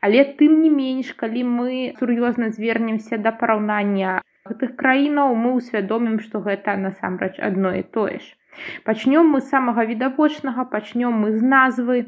Але 0.00 0.24
тым 0.40 0.60
не 0.64 0.70
менш, 0.74 1.12
калі 1.22 1.44
мы 1.44 1.72
сур'ёзна 2.00 2.50
звернемся 2.56 3.18
да 3.24 3.32
параўнання 3.40 4.20
гэтых 4.48 4.76
краінаў, 4.80 5.34
мы 5.36 5.54
ўсвядомім, 5.56 6.20
што 6.24 6.40
гэта 6.44 6.76
насамрэч 6.76 7.34
адно 7.50 7.74
і 7.80 7.82
тое 7.96 8.18
ж. 8.18 8.36
Пачнём 8.84 9.28
мы 9.34 9.40
самага 9.40 9.84
відавочнага, 9.88 10.64
пачнём 10.72 11.20
мы 11.24 11.32
з 11.36 11.42
назвы, 11.52 11.98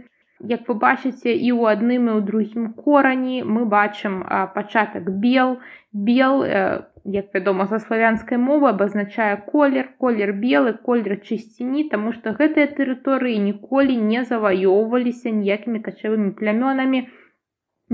Як 0.48 0.68
вы 0.68 0.74
бачыце 0.80 1.32
і 1.36 1.48
ў 1.52 1.68
адным 1.76 2.08
і 2.08 2.12
ў 2.16 2.20
другім 2.24 2.72
корані 2.72 3.42
мы 3.44 3.64
бачым 3.68 4.24
пачатак 4.54 5.10
бел. 5.20 5.60
Бел 5.92 6.40
як 7.04 7.34
вядома 7.34 7.66
за 7.66 7.78
славянскай 7.82 8.38
мовы 8.38 8.70
абазначае 8.70 9.36
колер. 9.50 9.90
Колер 10.00 10.32
белы 10.32 10.72
колер 10.86 11.20
чысціні 11.20 11.84
таму 11.92 12.12
што 12.16 12.32
гэтыя 12.40 12.72
тэрыторыі 12.80 13.36
ніколі 13.50 13.98
не 14.00 14.24
заваёўваліся 14.32 15.28
ніякімі 15.28 15.84
качавымі 15.84 16.32
плямёнамі. 16.40 17.04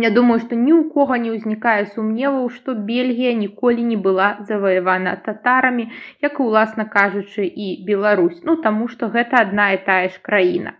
Я 0.06 0.14
думаю 0.14 0.38
што 0.38 0.54
ні 0.54 0.70
ў 0.70 0.94
кога 0.94 1.18
не 1.18 1.34
ўзнікае 1.34 1.90
сумневаў 1.98 2.48
што 2.54 2.78
бельгія 2.78 3.34
ніколі 3.42 3.90
не 3.90 3.98
была 4.08 4.32
заваявана 4.46 5.18
татарамі 5.28 5.90
як 6.22 6.38
і 6.38 6.46
уласна 6.46 6.86
кажучы 6.86 7.42
і 7.42 7.70
Беларусь. 7.90 8.42
Ну 8.44 8.60
таму 8.62 8.86
што 8.86 9.10
гэта 9.10 9.42
адна 9.42 9.72
і 9.74 9.86
тая 9.90 10.02
ж 10.14 10.22
краіна 10.22 10.78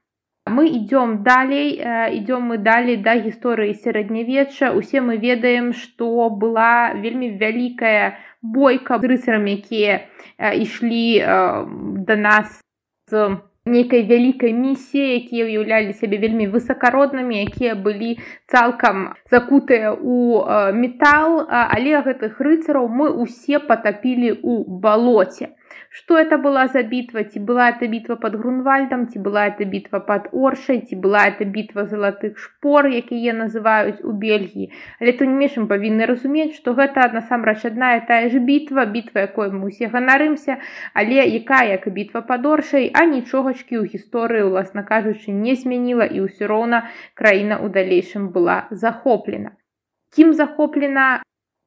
Мы 0.57 0.69
идем 0.69 1.23
далей 1.23 1.79
э, 1.79 2.17
идем 2.17 2.49
мы 2.49 2.57
далей 2.57 2.97
да 2.97 3.13
гісторыі 3.21 3.75
сярэднявечча 3.77 4.71
усе 4.73 5.03
мы 5.05 5.19
ведаем 5.21 5.75
што 5.77 6.31
была 6.31 6.97
вельмі 6.97 7.29
вялікая 7.43 8.17
бойка 8.41 8.97
з 9.03 9.11
рыцарамі 9.13 9.53
якія 9.53 10.09
ішлі 10.41 11.05
э, 11.21 11.67
да 12.09 12.17
нас 12.17 12.57
з 13.13 13.37
нейкай 13.67 14.07
вялікай 14.09 14.57
місіі 14.57 15.21
якія 15.21 15.45
ўяўлялі 15.45 15.93
сябе 16.01 16.23
вельмі 16.25 16.49
высакароднымі 16.49 17.43
якія 17.45 17.77
былі 17.77 18.17
цалкам 18.49 19.13
закутыя 19.29 19.93
ў 19.93 20.41
э, 20.41 20.73
метал 20.73 21.45
але 21.53 22.01
гэтых 22.01 22.41
рыцараў 22.41 22.89
мы 22.89 23.13
усе 23.13 23.61
патапілі 23.61 24.33
ў 24.41 24.65
балоце 24.81 25.53
Что 25.97 26.19
это 26.19 26.37
была 26.37 26.69
за 26.69 26.83
битва? 26.83 27.23
Ці 27.25 27.41
была 27.41 27.71
это 27.71 27.87
битва 27.89 28.17
под 28.17 28.35
Грунвальдом, 28.37 29.07
ці 29.09 29.19
была 29.19 29.47
это 29.47 29.65
битва 29.65 29.99
под 29.99 30.29
Оршай, 30.31 30.81
ці 30.85 30.97
была 30.97 31.23
это 31.29 31.47
битва 31.47 31.87
залатых 31.89 32.37
шпор, 32.37 32.87
якія 32.87 33.33
называюць 33.33 34.05
у 34.05 34.13
Бельгіі. 34.13 34.69
Але 35.01 35.13
то 35.17 35.25
не 35.25 35.33
мешам 35.33 35.69
павінны 35.71 36.05
разумець, 36.05 36.53
што 36.53 36.75
гэта 36.77 37.09
насамрэч 37.17 37.65
адна 37.65 37.95
і 37.97 38.05
тая 38.13 38.29
ж 38.29 38.45
бітва, 38.45 38.85
бітва, 38.85 39.25
якой 39.25 39.49
мы 39.49 39.73
усе 39.73 39.89
ганарымся, 39.89 40.61
але 40.93 41.25
якая 41.25 41.65
як 41.73 41.87
і 41.87 41.91
бітва 41.97 42.21
под 42.21 42.45
Оршай, 42.45 42.93
а 42.93 43.09
нічогачкі 43.09 43.81
ў 43.81 43.89
гісторыі, 43.89 44.53
уласна 44.53 44.85
кажучы, 44.85 45.33
не 45.33 45.57
змяніла 45.57 46.05
і 46.05 46.29
ўсё 46.29 46.45
роўна 46.45 46.93
краіна 47.15 47.57
ў 47.57 47.73
далейшым 47.73 48.29
была 48.37 48.69
захоплена. 48.69 49.57
Кім 50.13 50.37
захоплена 50.37 51.25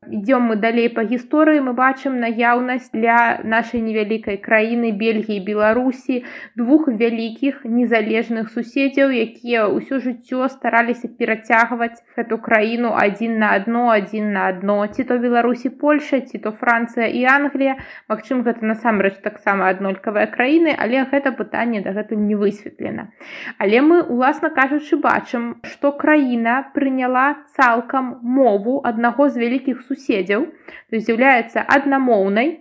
Ідём 0.07 0.47
мы 0.49 0.55
далей 0.55 0.87
па 0.89 1.03
гісторыі. 1.03 1.59
Мы 1.59 1.73
бачым 1.77 2.17
наяўнасць 2.23 2.89
для 2.95 3.43
нашай 3.43 3.81
невялікай 3.83 4.37
краіны 4.39 4.95
бельгіі 4.95 5.43
беларусі 5.43 6.23
двух 6.55 6.87
вялікіх 6.87 7.67
незалежных 7.67 8.47
суседзяў 8.49 9.11
якія 9.11 9.67
ўсё 9.67 9.99
жыццё 9.99 10.47
стараліся 10.49 11.11
перацягваць 11.19 11.99
эту 12.15 12.39
краіну 12.39 12.95
адзін 12.95 13.43
на 13.43 13.51
адно 13.59 13.91
адзін 13.91 14.31
на 14.31 14.47
адно. 14.53 14.87
Ці 14.87 15.03
то 15.03 15.19
беларусі 15.19 15.69
польша 15.69 16.21
ці 16.23 16.41
то 16.47 16.55
францыя 16.55 17.11
і 17.11 17.27
англія. 17.35 17.75
Магчым 18.07 18.47
гэта 18.47 18.65
насамрэч 18.71 19.19
таксама 19.19 19.67
аднолькавыя 19.67 20.31
краіны 20.31 20.79
але 20.79 21.03
гэта 21.11 21.35
пытанне 21.35 21.83
дагэтуль 21.83 22.23
не 22.23 22.39
высветлена. 22.39 23.11
Але 23.59 23.83
мы 23.83 24.01
уласна 24.01 24.49
кажучы 24.49 24.95
бачым 24.95 25.59
што 25.67 25.91
краіна 25.91 26.71
прыняла 26.73 27.35
цалкам 27.51 28.17
мову 28.23 28.79
аднаго 28.79 29.29
з 29.29 29.37
вялікіх 29.37 29.85
суседзяў 29.89 30.47
з'яўляецца 30.93 31.65
аднамоўнай 31.77 32.57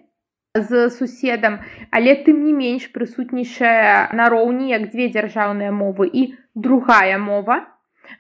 з 0.59 0.91
суседам 0.91 1.59
але 1.91 2.15
тым 2.27 2.45
не 2.45 2.53
менш 2.61 2.91
прысутнічае 2.95 4.13
нароўні 4.21 4.71
як 4.75 4.91
дзве 4.93 5.09
дзяржаўныя 5.17 5.73
мовы 5.73 6.09
і 6.13 6.29
другая 6.55 7.19
мова. 7.19 7.67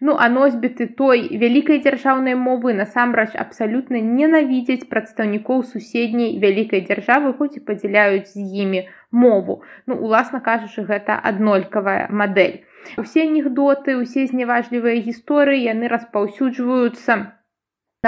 Ну 0.00 0.14
а 0.20 0.28
носьбіты 0.28 0.86
той 1.00 1.22
вялікай 1.42 1.80
дзяржаўнай 1.84 2.36
мовы 2.36 2.74
насамрэч 2.80 3.32
абсалютна 3.44 4.02
ненавідзяць 4.04 4.86
прадстаўнікоў 4.92 5.64
суседняй 5.70 6.36
вялікай 6.42 6.84
дзяржавы 6.90 7.32
хоць 7.38 7.56
і 7.56 7.64
падзяляюць 7.70 8.28
з 8.34 8.44
імі 8.64 8.84
мову. 9.10 9.62
Ну 9.86 9.96
уласна 9.96 10.40
кажучы 10.44 10.84
гэта 10.92 11.16
аднолькавая 11.32 12.12
мадэль. 12.12 12.60
Усе 13.00 13.24
анекдоты 13.24 13.96
усе 13.96 14.28
зневажлівыя 14.28 15.00
гісторыі 15.08 15.64
яны 15.64 15.88
распаўсюджваюцца 15.88 17.37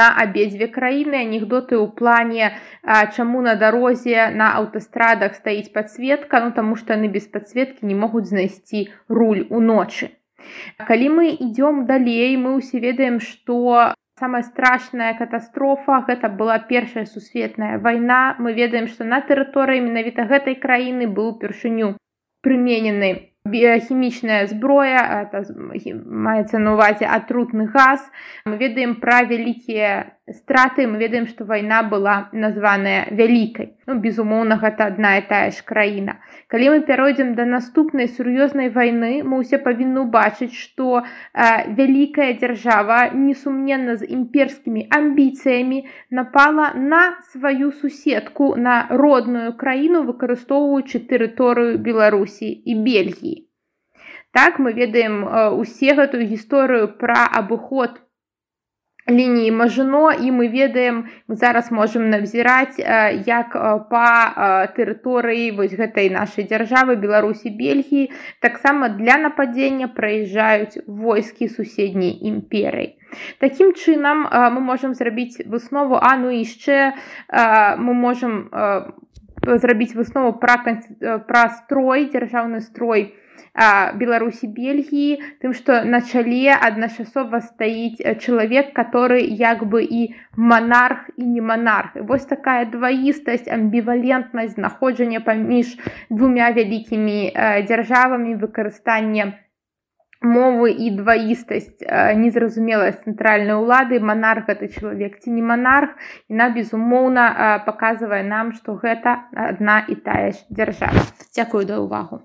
на 0.01 0.09
абедзве 0.25 0.71
краіны 0.77 1.21
анекдоты 1.23 1.77
ў 1.77 1.89
плане 2.01 2.53
чаму 3.17 3.45
на 3.47 3.57
дарозе 3.65 4.31
на 4.43 4.53
аўтастрадах 4.63 5.39
стаіць 5.41 5.73
падсветка 5.77 6.43
ну 6.47 6.57
таму 6.59 6.81
што 6.83 6.99
яны 6.99 7.13
без 7.17 7.31
падсветкі 7.37 7.93
не 7.93 7.99
могуць 8.03 8.29
знайсці 8.33 8.89
руль 9.21 9.47
уночы 9.61 10.13
калі 10.91 11.09
мы 11.17 11.33
ідём 11.49 11.87
далей 11.87 12.37
мы 12.45 12.59
ўсе 12.59 12.85
ведаем 12.85 13.19
што 13.31 13.95
самая 14.21 14.43
страшная 14.43 15.15
катастрофа 15.15 16.05
гэта 16.07 16.29
была 16.29 16.59
першая 16.59 17.07
сусветная 17.07 17.79
вайна. 17.79 18.37
Мы 18.39 18.53
ведаем 18.53 18.87
што 18.87 19.05
на 19.05 19.21
тэрыторыі 19.25 19.81
менавіта 19.81 20.29
гэтай 20.29 20.61
краіны 20.61 21.09
быў 21.09 21.33
упершыню 21.33 21.97
прыменены 22.45 23.30
біяхімічная 23.49 24.47
зброя 24.47 25.25
маецца 26.07 26.59
на 26.59 26.77
увазе 26.77 27.07
атрутны 27.09 27.67
газ. 27.73 28.05
Мы 28.45 28.61
ведаем 28.61 29.01
пра 29.01 29.23
вялікія 29.25 30.20
страты 30.33 30.87
мы 30.87 30.99
ведаем 30.99 31.27
што 31.27 31.45
вайна 31.45 31.83
была 31.83 32.29
названая 32.33 33.07
вялікай 33.11 33.75
ну, 33.87 33.99
безумоўна 34.05 34.57
гэта 34.63 34.87
адна 34.93 35.17
і 35.19 35.25
тая 35.29 35.51
ж 35.51 35.65
краіна. 35.67 36.17
Калі 36.53 36.71
мы 36.75 36.81
пяройдзем 36.87 37.35
да 37.35 37.45
наступнай 37.45 38.09
сур'ёзнай 38.09 38.71
вайны 38.77 39.11
мы 39.27 39.43
ўсе 39.43 39.59
павінны 39.67 40.07
ўбачыць 40.07 40.55
што 40.55 41.03
вялікая 41.81 42.31
дзяржава 42.39 43.01
несумненна 43.15 43.97
з 44.01 44.11
імперскімі 44.17 44.87
амбіцыямі 45.01 45.85
напала 46.11 46.73
на 46.75 47.03
сваю 47.33 47.73
суседку 47.83 48.55
на 48.57 48.87
родную 48.91 49.55
краіну 49.61 50.05
выкарыстоўваючы 50.11 51.05
тэрыторыю 51.13 51.79
беларусі 51.79 52.51
і 52.51 52.83
бельгіі. 52.87 53.39
Так 54.33 54.59
мы 54.63 54.73
ведаем 54.73 55.25
усе 55.59 55.95
гэтую 55.99 56.23
гісторыю 56.31 56.95
пра 57.03 57.27
абыход 57.43 57.99
лініі 59.11 59.51
мажыно 59.51 60.11
і 60.13 60.31
мы 60.31 60.49
ведаем 60.49 61.05
зараз 61.29 61.71
можемм 61.71 62.11
навзіраць 62.11 62.79
як 62.79 63.57
па 63.91 64.09
тэрыторыі 64.77 65.51
вось 65.59 65.75
гэтай 65.75 66.11
нашай 66.15 66.47
дзяржавы 66.47 66.97
беларусі 66.97 67.51
бельгіі. 67.51 68.11
Таксама 68.41 68.89
для 68.89 69.19
нападзення 69.19 69.91
праязджаюць 69.91 70.87
войскі 70.87 71.49
суседняй 71.49 72.17
імперыі. 72.31 72.97
Такім 73.39 73.75
чынам 73.75 74.27
мы 74.31 74.61
можемм 74.61 74.95
зрабіць 74.95 75.43
выснову 75.47 75.99
а 76.01 76.17
ну 76.17 76.31
яшчэ 76.31 76.95
мы 77.77 77.93
можемм 77.95 78.51
зрабіць 79.43 79.95
выснову 79.95 80.37
пра 80.39 80.61
пра 81.27 81.49
строй 81.57 82.07
дзяржаўны 82.13 82.61
строй 82.61 83.15
беларусі 84.01 84.49
бельгіі 84.57 85.19
тым 85.43 85.53
што 85.57 85.83
на 85.85 86.01
чале 86.01 86.55
адначасова 86.55 87.41
стаіць 87.41 88.03
чалавек 88.21 88.73
который 88.77 89.27
як 89.43 89.65
бы 89.65 89.83
і 89.83 90.15
монарх 90.37 91.11
і 91.17 91.25
не 91.27 91.41
монарх. 91.41 91.97
Вось 91.97 92.25
такая 92.25 92.65
дваістасць 92.65 93.49
амбівалентнасць 93.49 94.55
знаходжання 94.55 95.21
паміж 95.21 95.77
двумя 96.11 96.51
вялікімі 96.51 97.21
дзяржавамі 97.69 98.35
выкарыстання 98.35 99.33
мовы 100.23 100.73
і 100.73 100.91
дваістасць 101.01 101.81
незразумелая 102.17 102.93
цэнтральнай 102.93 103.57
улады. 103.57 104.01
Монарх 104.01 104.47
гэта 104.49 104.69
чалавек 104.69 105.21
ці 105.21 105.33
не 105.33 105.43
монарх 105.43 105.97
іна 106.29 106.53
безумоўна 106.53 107.65
паказвае 107.67 108.23
нам 108.23 108.53
што 108.53 108.77
гэта 108.77 109.27
адна 109.33 109.85
і 109.89 109.97
тая 109.97 110.33
ж 110.33 110.41
дзяржава. 110.53 111.05
Дзякую 111.33 111.65
да 111.65 111.81
ўвагу. 111.81 112.21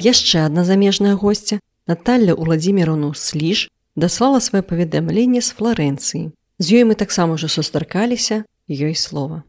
Яшчэ 0.00 0.46
адна 0.46 0.64
замежная 0.64 1.16
госця 1.16 1.58
Наталля 1.86 2.34
Уладзімірону 2.34 3.14
сліж 3.14 3.70
даслала 3.96 4.44
сваё 4.44 4.62
паведамленне 4.62 5.40
з 5.40 5.50
флорэнцыі 5.56 6.36
з 6.58 6.66
ёй 6.72 6.84
мы 6.84 6.94
таксама 6.96 7.36
ўжо 7.36 7.48
сустракаліся. 7.48 8.44
Ёй 8.68 8.94
слова 8.98 9.44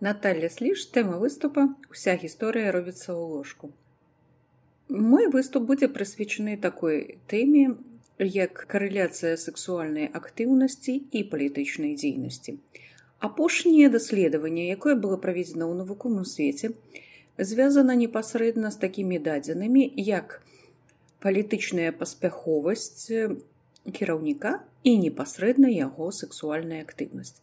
Наталля 0.00 0.48
сліж 0.48 0.86
тэма 0.94 1.18
выступа 1.18 1.68
уся 1.90 2.14
гісторыя 2.14 2.72
робіцца 2.74 3.10
ў 3.12 3.22
ложку 3.34 3.74
мой 4.88 5.28
выступ 5.28 5.64
будзе 5.68 5.88
прысвечаны 5.88 6.56
такой 6.56 7.18
тэме 7.28 7.76
як 8.18 8.64
карэляцыя 8.72 9.36
сексуальнай 9.36 10.08
актыўнасці 10.08 10.94
і 11.12 11.22
палітычнай 11.32 11.94
дзейнасці. 11.94 12.56
Апошняе 13.20 13.88
даследаванне, 13.92 14.70
якое 14.72 14.94
было 14.94 15.16
праведзена 15.20 15.68
ў 15.68 15.84
навуковым 15.84 16.24
свеце, 16.24 16.72
звязана 17.36 17.94
непасрэдна 17.94 18.70
з 18.70 18.80
такімі 18.80 19.18
дадзенымі, 19.18 19.84
як 19.96 20.40
палітычная 21.20 21.92
паспяховасць 21.92 23.12
кіраўніка 23.84 24.62
і 24.84 24.96
непасрэдна 25.04 25.68
яго 25.68 26.10
сексуальная 26.12 26.80
актыўнасць. 26.86 27.42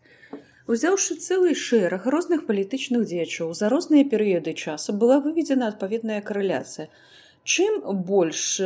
Узяўшы 0.65 1.15
цэлы 1.21 1.53
шэраг 1.53 2.07
розных 2.09 2.47
палітычных 2.47 3.05
дзечаў 3.05 3.53
за 3.53 3.69
розныя 3.69 4.05
перыяды 4.13 4.53
часу 4.53 4.95
была 5.01 5.19
выведзена 5.21 5.67
адпаведная 5.69 6.21
карэляцыя. 6.25 6.89
Чым 7.45 7.85
больш 8.07 8.57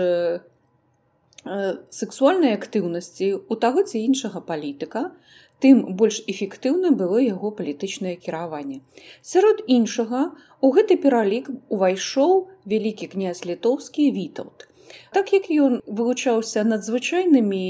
сексуальнай 1.44 2.56
актыўнасці 2.56 3.28
у 3.52 3.58
таго 3.66 3.84
ці 3.84 4.00
іншага 4.00 4.40
палітыка, 4.40 5.12
тым 5.60 5.84
больш 6.00 6.22
эфектыўна 6.24 6.96
было 6.96 7.20
яго 7.20 7.52
палітычнае 7.60 8.16
кіраванне. 8.16 8.80
Сярод 9.20 9.60
іншага 9.68 10.32
у 10.64 10.72
гэты 10.72 10.96
пералік 11.04 11.52
увайшоў 11.68 12.48
вялікі 12.64 13.12
князь 13.12 13.44
літоўскі 13.44 14.08
віталт. 14.16 14.69
Так 15.14 15.34
як 15.34 15.50
ён 15.50 15.80
вылучаўся 15.86 16.64
надзвычайнымі 16.64 17.64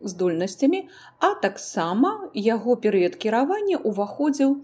здольнасцямі, 0.00 0.86
а 1.18 1.34
таксама 1.44 2.30
яго 2.34 2.76
перыяд 2.80 3.16
кіравання 3.16 3.80
ўваходзіў 3.82 4.56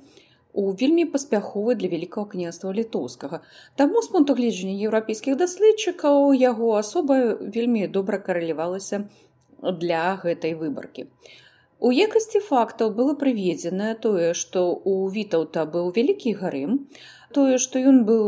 у 0.52 0.72
вельмі 0.80 1.04
паспяховы 1.12 1.74
для 1.80 1.88
вялікага 1.88 2.28
княства 2.34 2.72
літоўскага. 2.76 3.40
Таму 3.76 4.02
з 4.02 4.12
пункту 4.12 4.36
гледжання 4.36 4.76
еўрапейскіх 4.88 5.38
даследчыкаў 5.40 6.32
яго 6.36 6.74
асоба 6.80 7.16
вельмі 7.56 7.88
добра 7.88 8.18
каралявалася 8.18 9.08
для 9.62 10.04
гэтай 10.20 10.54
выбаркі. 10.58 11.08
У 11.82 11.90
якасці 11.90 12.38
фактаў 12.46 12.92
было 12.98 13.14
прыведзена 13.18 13.94
тое, 14.02 14.34
што 14.38 14.60
ў 14.70 15.10
вітаўта 15.16 15.64
быў 15.66 15.90
вялікі 15.96 16.36
гарым, 16.42 16.76
тое, 17.34 17.58
што 17.58 17.80
ён 17.80 18.04
быў 18.06 18.26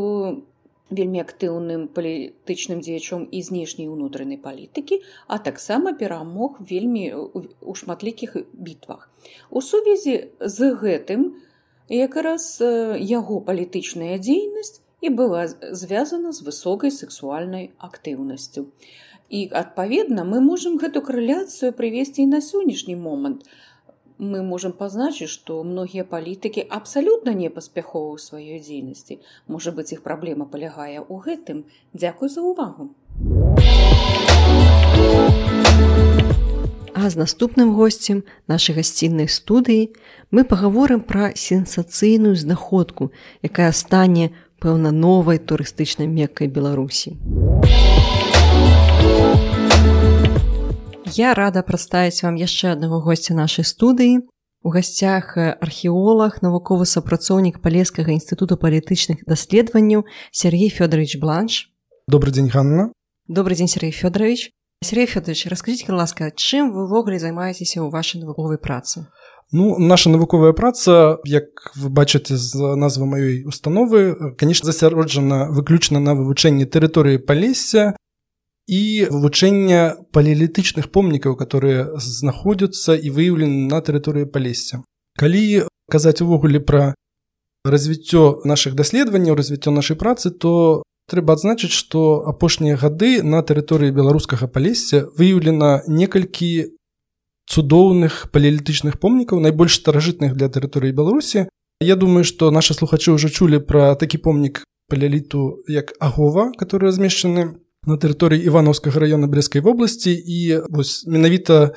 вельмі 0.90 1.20
актыўным 1.24 1.88
палітычным 1.88 2.80
дзеячом 2.84 3.24
і 3.30 3.40
знешняй 3.42 3.88
унутранай 3.88 4.36
палітыкі, 4.36 5.00
а 5.26 5.38
таксама 5.38 5.92
перамог 5.92 6.60
вельмі 6.60 7.08
ў 7.12 7.72
шматлікіх 7.72 8.36
бітвах. 8.52 9.08
У 9.50 9.64
сувязі 9.64 10.28
з 10.40 10.58
гэтым, 10.76 11.40
якраз 11.88 12.60
яго 13.00 13.40
палітычная 13.40 14.18
дзейнасць 14.20 14.80
і 15.00 15.08
была 15.08 15.48
звязана 15.48 16.32
з 16.32 16.44
высокай 16.44 16.90
сексуальнай 16.90 17.72
актыўнасцю. 17.78 18.68
І 19.28 19.48
адпаведна 19.52 20.24
мы 20.28 20.40
можам 20.44 20.76
гэту 20.78 21.00
карэляцыю 21.00 21.72
прывесці 21.72 22.24
і 22.24 22.32
на 22.32 22.40
сённяшні 22.44 22.96
момант. 22.96 23.48
Мы 24.18 24.42
можам 24.46 24.72
пазначыць, 24.72 25.26
што 25.26 25.62
многія 25.66 26.04
палітыкі 26.06 26.62
абсалютна 26.70 27.34
не 27.34 27.50
паспяховы 27.50 28.14
ў 28.14 28.18
сваёй 28.22 28.58
дзейнасці. 28.62 29.18
Можа 29.50 29.74
быць, 29.74 29.90
іх 29.90 30.06
праблема 30.06 30.46
палягае 30.46 31.02
ў 31.02 31.14
гэтым. 31.18 31.64
Дзякуй 31.98 32.30
за 32.30 32.46
ўвагу. 32.46 32.94
А 36.94 37.10
з 37.10 37.18
наступным 37.18 37.74
госцем 37.74 38.22
нашай 38.46 38.78
гасціннай 38.78 39.26
студыі 39.26 39.90
мы 40.30 40.46
пагаворым 40.46 41.02
пра 41.02 41.34
сенсацыйную 41.34 42.38
знаходку, 42.38 43.10
якая 43.42 43.74
стане 43.74 44.30
пэўна 44.62 44.94
новай 44.94 45.42
турыстычнай 45.42 46.06
меккай 46.06 46.46
Беларусі. 46.46 47.18
Я 51.06 51.34
рада 51.34 51.60
прадставіць 51.62 52.24
вам 52.24 52.36
яшчэ 52.40 52.72
аднаго 52.72 53.00
госця 53.04 53.34
нашай 53.36 53.64
студыі. 53.68 54.24
У 54.64 54.72
гасцях 54.72 55.36
археолог, 55.36 56.40
навуковы 56.40 56.88
супрацоўнік 56.88 57.60
палескага 57.60 58.16
інстытуту 58.16 58.56
палітычных 58.56 59.20
даследаванняў 59.28 60.08
Сергей 60.32 60.72
Фёдорович 60.72 61.20
Бланш. 61.20 61.68
Добрый 62.08 62.32
дзень 62.32 62.48
Ганна. 62.48 62.88
Добрый 63.28 63.56
дзень 63.56 63.68
Сергей 63.68 63.92
Фёдорович. 63.92 64.50
Сергей 64.80 65.06
Федорович, 65.06 65.46
расскажите, 65.52 65.92
ласка, 65.92 66.32
чым 66.32 66.72
вы 66.72 66.88
ўвогуле 66.88 67.20
займаецеся 67.20 67.84
ў 67.84 67.92
вашай 67.92 68.24
навуковай 68.24 68.56
працы? 68.56 69.12
Ну 69.52 69.76
наша 69.78 70.08
навуковая 70.08 70.56
праца, 70.56 71.20
як 71.28 71.76
вы 71.76 71.92
бачыце 71.92 72.40
з 72.40 72.56
назвы 72.80 73.04
маёй 73.04 73.44
установы, 73.44 74.34
конечно, 74.40 74.72
засяроджана 74.72 75.52
выключна 75.52 76.00
на 76.00 76.16
вывучэнні 76.16 76.64
тэрыторыі 76.64 77.20
палесся 77.20 77.92
і 78.66 79.06
вывучэння 79.10 80.08
палеалітычных 80.12 80.90
помнікаў, 80.90 81.36
которые 81.36 81.92
знаходзяцца 82.00 82.96
і 82.96 83.10
выяўлены 83.10 83.68
на 83.68 83.80
тэрыторыі 83.80 84.24
палесся. 84.24 84.80
Калі 85.18 85.68
казаць 85.90 86.22
увогуле 86.24 86.60
пра 86.60 86.94
развіццё 87.64 88.44
нашых 88.44 88.74
даследаванняў, 88.74 89.36
развіццё 89.36 89.70
нашай 89.70 89.96
працы, 89.96 90.30
то 90.30 90.82
трэба 91.10 91.36
адзначыць 91.36 91.72
што 91.72 92.24
апошнія 92.24 92.76
гады 92.80 93.20
на 93.22 93.42
тэрыторыі 93.44 93.92
беларускага 93.92 94.48
палесся 94.48 95.04
выяўлена 95.18 95.84
некалькі 95.86 96.72
цудоўных 97.44 98.32
палеалітычных 98.32 98.96
помнікаў 99.00 99.40
найбольш 99.44 99.76
старажытных 99.80 100.32
для 100.32 100.48
тэрыторыі 100.48 100.96
беларусі 100.96 101.44
я 101.84 101.96
думаю 101.96 102.24
што 102.24 102.48
нашы 102.50 102.72
слухачы 102.72 103.12
ўжо 103.12 103.28
чулі 103.28 103.60
пра 103.60 103.92
такі 104.00 104.22
помнік 104.24 104.64
палеоліту 104.88 105.60
як 105.68 105.92
агова 106.00 106.52
которые 106.56 106.88
размешчаны 106.88 107.60
на 107.86 107.96
тэрыторыі 107.96 108.42
івановскага 108.44 109.00
района 109.00 109.26
брестскай 109.26 109.62
вобласці. 109.62 110.12
І 110.12 110.64
вось 110.68 111.06
менавіта 111.06 111.74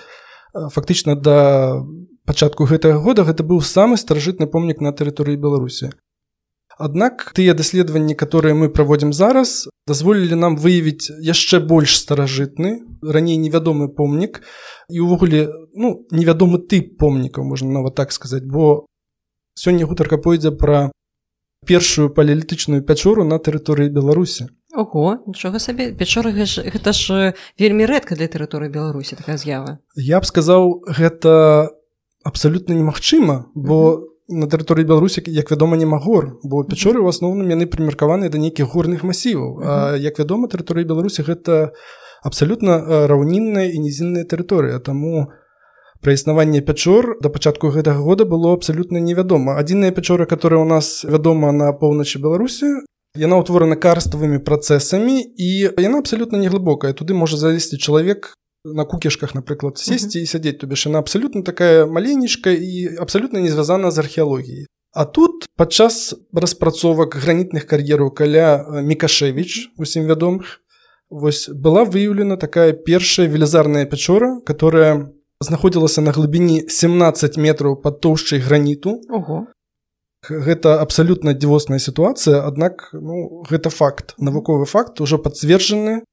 фактычна 0.54 1.16
да 1.16 1.84
пачатку 2.26 2.66
гэтага 2.68 3.00
года 3.00 3.24
гэта 3.24 3.44
быў 3.44 3.62
самы 3.62 3.98
старажытны 3.98 4.48
помнік 4.48 4.82
на 4.82 4.92
тэрыторыі 4.92 5.40
беларусі. 5.40 5.92
Аднак 6.78 7.34
тыя 7.34 7.54
даследаванні 7.58 8.14
которые 8.14 8.54
мы 8.54 8.70
праводзім 8.70 9.14
зараз 9.14 9.70
дазволілі 9.88 10.36
нам 10.36 10.58
выявіць 10.58 11.10
яшчэ 11.24 11.60
больш 11.60 11.98
старажытны 11.98 12.86
раней 13.02 13.38
невядомы 13.38 13.88
помнік 13.90 14.44
і 14.90 15.02
ўвогуле 15.02 15.50
ну 15.74 16.06
невядомы 16.12 16.60
тып 16.62 17.00
помнікаў 17.02 17.48
можна 17.50 17.72
нават 17.82 17.96
так 17.96 18.12
сказаць 18.12 18.46
бо 18.46 18.86
сёння 19.58 19.90
гутарка 19.90 20.22
пойдзе 20.22 20.52
пра 20.52 20.92
першую 21.66 22.14
палеалітычную 22.14 22.86
пячору 22.86 23.26
на 23.26 23.42
тэрыторыі 23.42 23.90
беларусі 23.90 24.52
Ого 24.78 25.18
нічога 25.26 25.58
сабе 25.58 25.90
пячора 25.98 26.30
гэта 26.30 26.94
ж 26.94 27.34
вельмі 27.58 27.90
рэдка 27.90 28.14
для 28.14 28.30
тэрыторыі 28.30 28.70
беларусі 28.70 29.18
такая 29.18 29.34
з'ява. 29.42 29.82
Я 29.98 30.22
б 30.22 30.30
сказаў 30.30 30.86
гэта 30.86 31.74
абсалютна 32.22 32.78
немагчыма 32.78 33.50
бо 33.58 33.78
mm 33.78 33.98
-hmm. 33.98 34.38
на 34.38 34.46
тэрыторыі 34.46 34.86
беларусі 34.86 35.24
як 35.26 35.50
вядома 35.52 35.78
няма 35.78 35.98
гор 35.98 36.38
бо 36.44 36.62
пячоры 36.62 37.02
ў 37.02 37.10
асноўным 37.10 37.50
яны 37.50 37.66
прымеркаваныя 37.66 38.30
да 38.30 38.38
нейкіх 38.38 38.70
горных 38.70 39.04
масіваў. 39.04 39.50
Mm 39.50 39.64
-hmm. 39.64 39.70
А 39.70 39.98
як 39.98 40.20
вядома 40.20 40.48
тэрыторыі 40.48 40.86
беларусі 40.86 41.24
гэта 41.24 41.72
абсалютна 42.24 43.08
раўнінная 43.08 43.66
і 43.74 43.80
нізінная 43.80 44.24
тэрыторыя 44.24 44.80
таму 44.80 45.28
пра 46.02 46.14
існаванне 46.14 46.62
пячор 46.62 47.18
да 47.22 47.30
пачатку 47.30 47.68
гэтага 47.68 47.98
года 47.98 48.26
было 48.26 48.54
абсалютна 48.54 49.00
невядома. 49.00 49.58
Адзіная 49.58 49.92
пячора 49.92 50.26
которая 50.26 50.62
у 50.62 50.66
нас 50.66 51.04
вядома 51.04 51.52
на 51.52 51.74
поўначы 51.74 52.22
беларусі 52.22 52.66
яна 53.18 53.42
ўтворана 53.42 53.76
карставымі 53.76 54.40
працэсамі 54.46 55.18
і 55.20 55.50
яна 55.74 56.00
абсалютна 56.00 56.38
неглыбокая. 56.38 56.94
Туды 56.94 57.18
можа 57.18 57.38
залезці 57.38 57.78
чалавек 57.78 58.38
на 58.64 58.86
кукішках 58.86 59.36
напрыклад 59.36 59.78
сесці 59.78 60.22
і 60.22 60.30
сядзець. 60.30 60.62
Тубе 60.62 60.78
яна 60.78 61.00
абсалютна 61.00 61.42
такая 61.42 61.86
маленечка 61.86 62.52
і 62.52 62.96
абсалютна 63.02 63.40
не 63.40 63.50
звязана 63.50 63.92
з 63.92 63.98
археалогіяй. 64.00 64.68
А 64.94 65.06
тут 65.06 65.46
падчас 65.56 66.16
распрацовак 66.34 67.16
гранітных 67.18 67.66
кар'ераў 67.66 68.14
каля 68.14 68.66
мікашевич 68.82 69.74
усім 69.78 70.08
вядомых 70.08 70.62
вось 71.10 71.50
была 71.50 71.86
выяўлена 71.86 72.38
такая 72.38 72.74
першая 72.74 73.28
велізарная 73.28 73.86
пячора 73.86 74.42
которая 74.46 75.12
знаходзілася 75.42 76.02
на 76.02 76.12
глыбіні 76.12 76.66
17 76.70 77.38
метраў 77.38 77.82
пад 77.82 78.02
тоўшчай 78.02 78.40
граніту. 78.40 79.02
Ого 79.10 79.48
гэта 80.26 80.82
абсалютна 80.82 81.34
дзівосная 81.34 81.80
сітуацыя 81.80 82.42
аднак 82.48 82.90
ну, 82.94 83.44
гэта 83.50 83.70
факт 83.70 84.16
навуковы 84.18 84.66
факт 84.66 85.02
ужо 85.02 85.18
пацверджаны. 85.18 86.04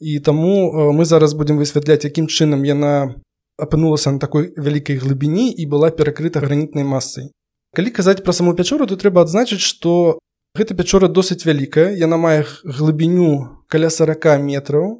І 0.00 0.18
таму 0.20 0.92
мы 0.96 1.04
зараз 1.04 1.34
будзем 1.34 1.58
высвятляць 1.60 2.04
якім 2.04 2.26
чынам 2.26 2.64
яна 2.64 3.20
апынулася 3.60 4.12
на 4.12 4.18
такой 4.18 4.52
вялікай 4.56 4.96
глыбіні 4.96 5.52
і 5.52 5.66
была 5.66 5.90
перакрыта 5.90 6.40
гранітнай 6.40 6.84
масай 6.84 7.28
калі 7.76 7.90
казаць 7.94 8.22
пра 8.24 8.32
саму 8.32 8.54
пячору 8.58 8.86
то 8.86 8.96
трэба 8.98 9.22
адзначыць 9.26 9.62
што 9.62 10.18
гэта 10.58 10.74
пячора 10.74 11.06
досыць 11.08 11.46
вялікая. 11.46 11.94
Яна 11.94 12.16
мае 12.16 12.42
глыбіню 12.64 13.62
каля 13.70 13.90
40 13.90 14.26
метраў 14.42 14.98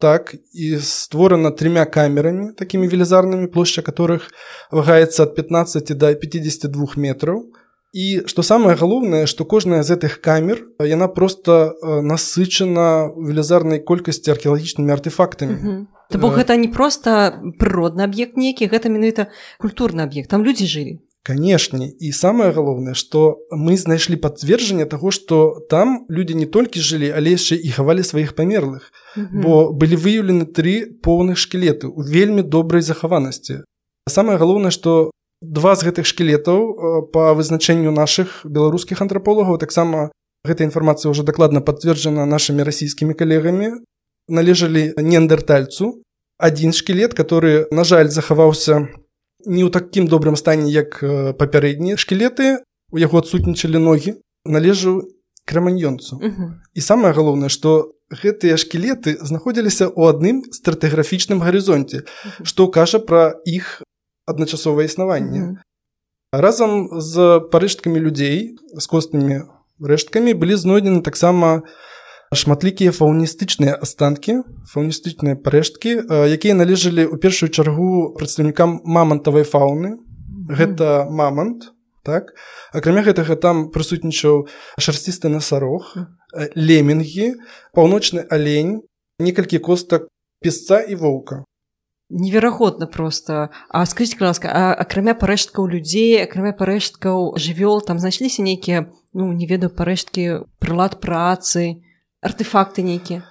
так 0.00 0.34
і 0.52 0.76
створана 0.80 1.50
трьмя 1.50 1.84
камерамі 1.84 2.52
такімі 2.56 2.88
велізарнымі 2.88 3.48
плошча 3.52 3.82
которых 3.82 4.28
вагаецца 4.70 5.28
ад 5.28 5.36
15 5.36 5.92
до 5.96 6.12
52 6.14 6.96
метраў 6.96 7.44
і 7.96 8.06
што 8.28 8.44
самае 8.44 8.76
галоўнае 8.76 9.24
што 9.30 9.48
кожная 9.48 9.80
з 9.80 9.96
гэтых 9.96 10.20
камер 10.20 10.60
яна 10.84 11.08
просто 11.08 11.72
насычана 11.82 13.08
велізарнай 13.16 13.80
колькасці 13.80 14.36
археалагічнымі 14.36 14.92
артефактамі 14.92 15.86
То 16.06 16.18
бок 16.22 16.36
гэта 16.38 16.54
не 16.54 16.68
просто 16.70 17.40
прыродны 17.58 18.04
аб'ект 18.06 18.36
нейкі 18.36 18.68
гэта 18.70 18.92
менавіта 18.92 19.32
культурны 19.58 20.04
аб'ект 20.04 20.30
там 20.30 20.44
людзі 20.44 20.68
жылі 20.68 20.94
канешне 21.26 21.88
і 21.98 22.12
самае 22.12 22.52
галоўнае 22.54 22.94
што 22.94 23.40
мы 23.50 23.80
знайшлі 23.80 24.20
пацверджанне 24.22 24.86
таго 24.92 25.10
што 25.10 25.58
там 25.72 26.04
людзі 26.12 26.36
не 26.38 26.46
толькі 26.46 26.84
жылі 26.84 27.10
але 27.16 27.34
яшчэ 27.34 27.58
і 27.58 27.74
хавалі 27.80 28.06
сваіх 28.06 28.36
памерлых 28.38 28.92
бо 29.16 29.72
былі 29.72 29.98
выяўлены 30.04 30.46
тры 30.46 30.76
поўных 31.02 31.40
шкілеты 31.42 31.90
у 31.90 32.06
вельмі 32.06 32.44
добрай 32.44 32.86
захаванасці 32.86 33.64
самае 34.06 34.38
галоўнае 34.38 34.70
што 34.70 35.10
два 35.42 35.76
з 35.76 35.88
гэтых 35.88 36.06
шкілетаў 36.06 37.10
по 37.12 37.34
вызначэнню 37.34 37.90
наших 37.90 38.42
беларускіх 38.44 39.02
антрополагаў 39.02 39.58
таксама 39.58 40.10
гэта 40.46 40.64
інфармацыя 40.64 41.10
ўжо 41.10 41.22
дакладна 41.26 41.60
пацверджана 41.60 42.26
нашими 42.26 42.62
расійскімі 42.62 43.14
калегамі. 43.14 43.82
Належалі 44.28 44.94
неандертальцу 44.98 46.02
один 46.38 46.72
шкілет 46.72 47.14
который 47.14 47.66
на 47.70 47.84
жаль 47.84 48.08
захаваўся 48.08 48.88
не 49.46 49.62
ў 49.62 49.70
такім 49.70 50.06
добрым 50.06 50.36
стане 50.36 50.70
як 50.70 50.98
папярэднія 51.38 51.96
шкілеты. 51.96 52.62
У 52.90 52.98
яго 52.98 53.18
адсутнічалі 53.18 53.78
ногі. 53.78 54.14
Належу 54.46 55.10
краманьёнцу 55.46 56.18
і 56.74 56.80
самае 56.80 57.14
галоўнае 57.14 57.48
что 57.48 57.94
гэтыя 58.10 58.58
шкілеты 58.58 59.16
знаходзіліся 59.22 59.90
ў 59.90 60.02
адным 60.10 60.42
стратэграфічным 60.50 61.42
гарызонце 61.42 62.02
што 62.42 62.66
кажа 62.66 62.98
пра 62.98 63.38
іх 63.46 63.82
адначасовае 64.26 64.86
існаванне. 64.86 65.40
Mm 65.40 65.48
-hmm. 65.48 65.56
Разам 66.32 67.00
з 67.00 67.40
парэшткамі 67.52 68.00
людзей 68.00 68.56
з 68.74 68.86
коснымі 68.86 69.46
рэшткамі 69.80 70.34
былі 70.34 70.56
знойдзены 70.56 71.00
таксама 71.02 71.62
шматлікія 72.34 72.90
фауністычныя 72.90 73.78
астанкі, 73.80 74.42
фауністычныя 74.72 75.36
парэшткі, 75.36 76.10
якія 76.10 76.54
належалі 76.54 77.06
ў 77.06 77.16
першую 77.22 77.50
чаргу 77.50 78.14
прадстаўнікам 78.18 78.80
мамантавай 78.84 79.44
фауны. 79.44 79.88
Mm 79.88 79.96
-hmm. 79.96 80.56
Гэта 80.56 81.10
мамант. 81.10 81.72
Так? 82.02 82.34
Акрамя 82.72 83.02
гэтага 83.02 83.34
там 83.36 83.70
прысутнічаў 83.74 84.46
шарсцісты 84.78 85.28
насарог, 85.28 85.94
лемінгі, 86.54 87.34
паўночны 87.74 88.26
алень, 88.30 88.82
некалькі 89.18 89.58
костак 89.58 90.06
песца 90.42 90.80
і 90.80 90.94
воўка 90.94 91.44
неверагодна 92.08 92.86
просто. 92.86 93.50
А 93.68 93.84
скажите 93.86 94.16
ласка 94.24 94.72
акрамя 94.72 95.14
парэшткаў 95.14 95.66
людзей 95.66 96.22
акрамя 96.22 96.52
парэшткаў 96.52 97.36
жывёл 97.36 97.80
там 97.80 97.98
знайшліся 97.98 98.42
нейкія 98.42 98.90
ну 99.12 99.32
не 99.32 99.46
ведаю 99.46 99.70
парэшткі 99.70 100.46
прылад 100.58 101.00
працы 101.00 101.82
артефакты 102.22 102.82
нейкія 102.82 103.24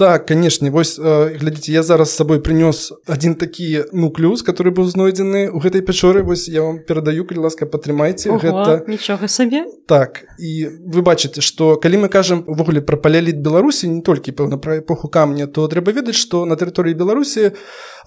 так 0.00 0.24
канешне 0.24 0.70
вось 0.72 0.96
глядзіце 0.96 1.72
я 1.72 1.82
зараз 1.84 2.14
сабой 2.16 2.40
прынёс 2.40 2.88
адзін 3.04 3.34
такі 3.36 3.84
нуклюс 3.92 4.40
который 4.40 4.72
быў 4.72 4.88
знойдзены 4.88 5.52
ў 5.52 5.60
гэтай 5.60 5.84
пячоры 5.84 6.24
вось 6.24 6.48
я 6.48 6.64
вам 6.64 6.80
перадаю 6.88 7.28
калі 7.28 7.44
ласка 7.44 7.68
падтрымайце 7.68 8.32
гэта 8.40 8.80
нічога 8.88 9.28
сабе 9.28 9.68
так 9.84 10.24
і 10.40 10.72
вы 10.88 11.04
бачыце 11.04 11.44
што 11.44 11.76
калі 11.76 12.06
мы 12.06 12.08
кажам 12.08 12.40
увогуле 12.48 12.80
пра 12.80 12.96
паляліт 12.96 13.44
беларусі 13.44 13.92
не 13.92 14.00
толькі 14.00 14.32
пэўна 14.32 14.56
пра 14.56 14.80
эпоху 14.80 15.12
камня 15.12 15.44
то 15.44 15.68
трэба 15.68 15.92
ведаць 15.92 16.16
што 16.16 16.46
на 16.48 16.56
тэрыторыі 16.56 16.96
беларусі 16.96 17.52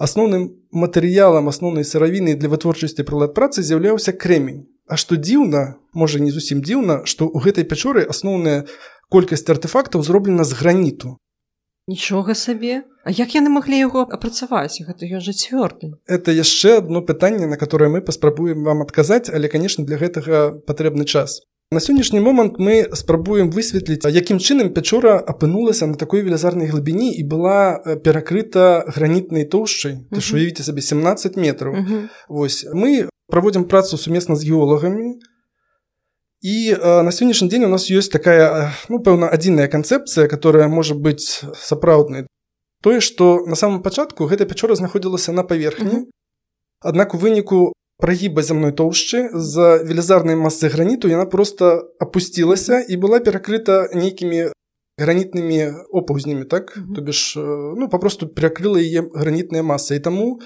асноўным 0.02 0.50
матэрыялам 0.74 1.46
асноўнай 1.54 1.86
сыравіны 1.86 2.34
для 2.34 2.50
вытворчасці 2.50 3.06
прылад 3.06 3.38
працы 3.38 3.62
з'яўляўся 3.62 4.18
крэмень 4.18 4.66
А 4.84 4.98
што 5.00 5.16
дзіўна 5.16 5.80
можа 5.94 6.20
не 6.20 6.32
зусім 6.34 6.60
дзіўна 6.60 7.06
што 7.06 7.30
ў 7.30 7.38
гэтай 7.46 7.64
пячоры 7.64 8.04
асноўная 8.04 8.66
колькасць 9.14 9.46
артефактаў 9.48 10.04
зроблена 10.04 10.44
з 10.44 10.58
граніту 10.58 11.22
Нічога 11.88 12.36
сабе. 12.36 12.84
А 13.04 13.12
як 13.12 13.36
яны 13.36 13.52
маглі 13.52 13.76
яго 13.76 14.08
апрацаваць? 14.08 14.80
Гэта 14.80 15.04
ён 15.04 15.20
жа 15.20 15.36
цвёрды. 15.36 16.00
Это 16.08 16.32
яшчэ 16.32 16.80
одно 16.80 17.02
пытанне 17.02 17.46
на 17.46 17.58
которое 17.58 17.90
мы 17.92 18.00
паспрабуем 18.02 18.64
вам 18.64 18.82
адказаць 18.82 19.28
але 19.28 19.48
конечно 19.48 19.84
для 19.84 19.98
гэтага 19.98 20.64
патрэбны 20.64 21.04
час. 21.04 21.44
На 21.72 21.80
сённяшні 21.84 22.24
момант 22.24 22.56
мы 22.60 22.88
спрабуем 22.96 23.52
высветліць 23.52 24.08
якім 24.08 24.40
чынам 24.40 24.72
пячора 24.72 25.20
апынулася 25.20 25.88
на 25.88 26.00
такой 26.00 26.24
велізарнай 26.24 26.72
глыбіні 26.72 27.12
і 27.20 27.24
была 27.28 27.84
перакрыта 28.00 28.88
гранітнай 28.88 29.44
тоўшчай. 29.44 30.08
Уявіце 30.12 30.64
сабе 30.64 30.82
17 30.82 31.36
метров 31.36 31.76
Вось 32.30 32.64
мы 32.72 33.10
праводзім 33.28 33.68
працу 33.68 33.98
сумесна 33.98 34.36
з 34.36 34.48
геолагамі 34.48 35.20
І 35.20 35.33
э, 36.76 37.02
на 37.02 37.12
сённяшні 37.12 37.48
дзень 37.48 37.66
у 37.66 37.72
нас 37.72 37.88
ёсць 37.88 38.12
такая 38.12 38.76
ну 38.92 39.00
пэўна 39.00 39.32
адзіная 39.32 39.72
канцэпцыя, 39.72 40.28
которая 40.28 40.68
можа 40.68 40.96
быць 40.96 41.48
сапраўднай. 41.56 42.28
Тое, 42.84 43.00
што 43.00 43.48
на 43.48 43.56
самом 43.56 43.80
пачатку 43.80 44.28
гэта 44.28 44.44
пячора 44.44 44.76
знаходзілася 44.76 45.32
на 45.32 45.48
паверхні. 45.48 46.12
Аднак 46.84 47.16
у 47.16 47.18
выніку 47.18 47.72
прагіба 48.04 48.44
зямной 48.44 48.76
тоўшчы 48.76 49.32
з 49.32 49.80
велізарнай 49.88 50.36
масы 50.36 50.68
граніту 50.68 51.08
яна 51.08 51.26
просто 51.26 51.88
апусцілася 52.04 52.84
і 52.84 53.00
была 53.00 53.24
перакрыта 53.24 53.88
нейкімі 53.96 54.52
гранітнымі 55.00 55.88
опаўзнямі 55.96 56.44
так? 56.44 56.76
То 56.96 57.00
бишь 57.02 57.40
ну 57.40 57.88
папросту 57.88 58.28
перакрыла 58.28 58.84
яе 58.84 59.08
гранітная 59.16 59.64
маса 59.64 59.96
і 59.96 60.04
таму 60.04 60.44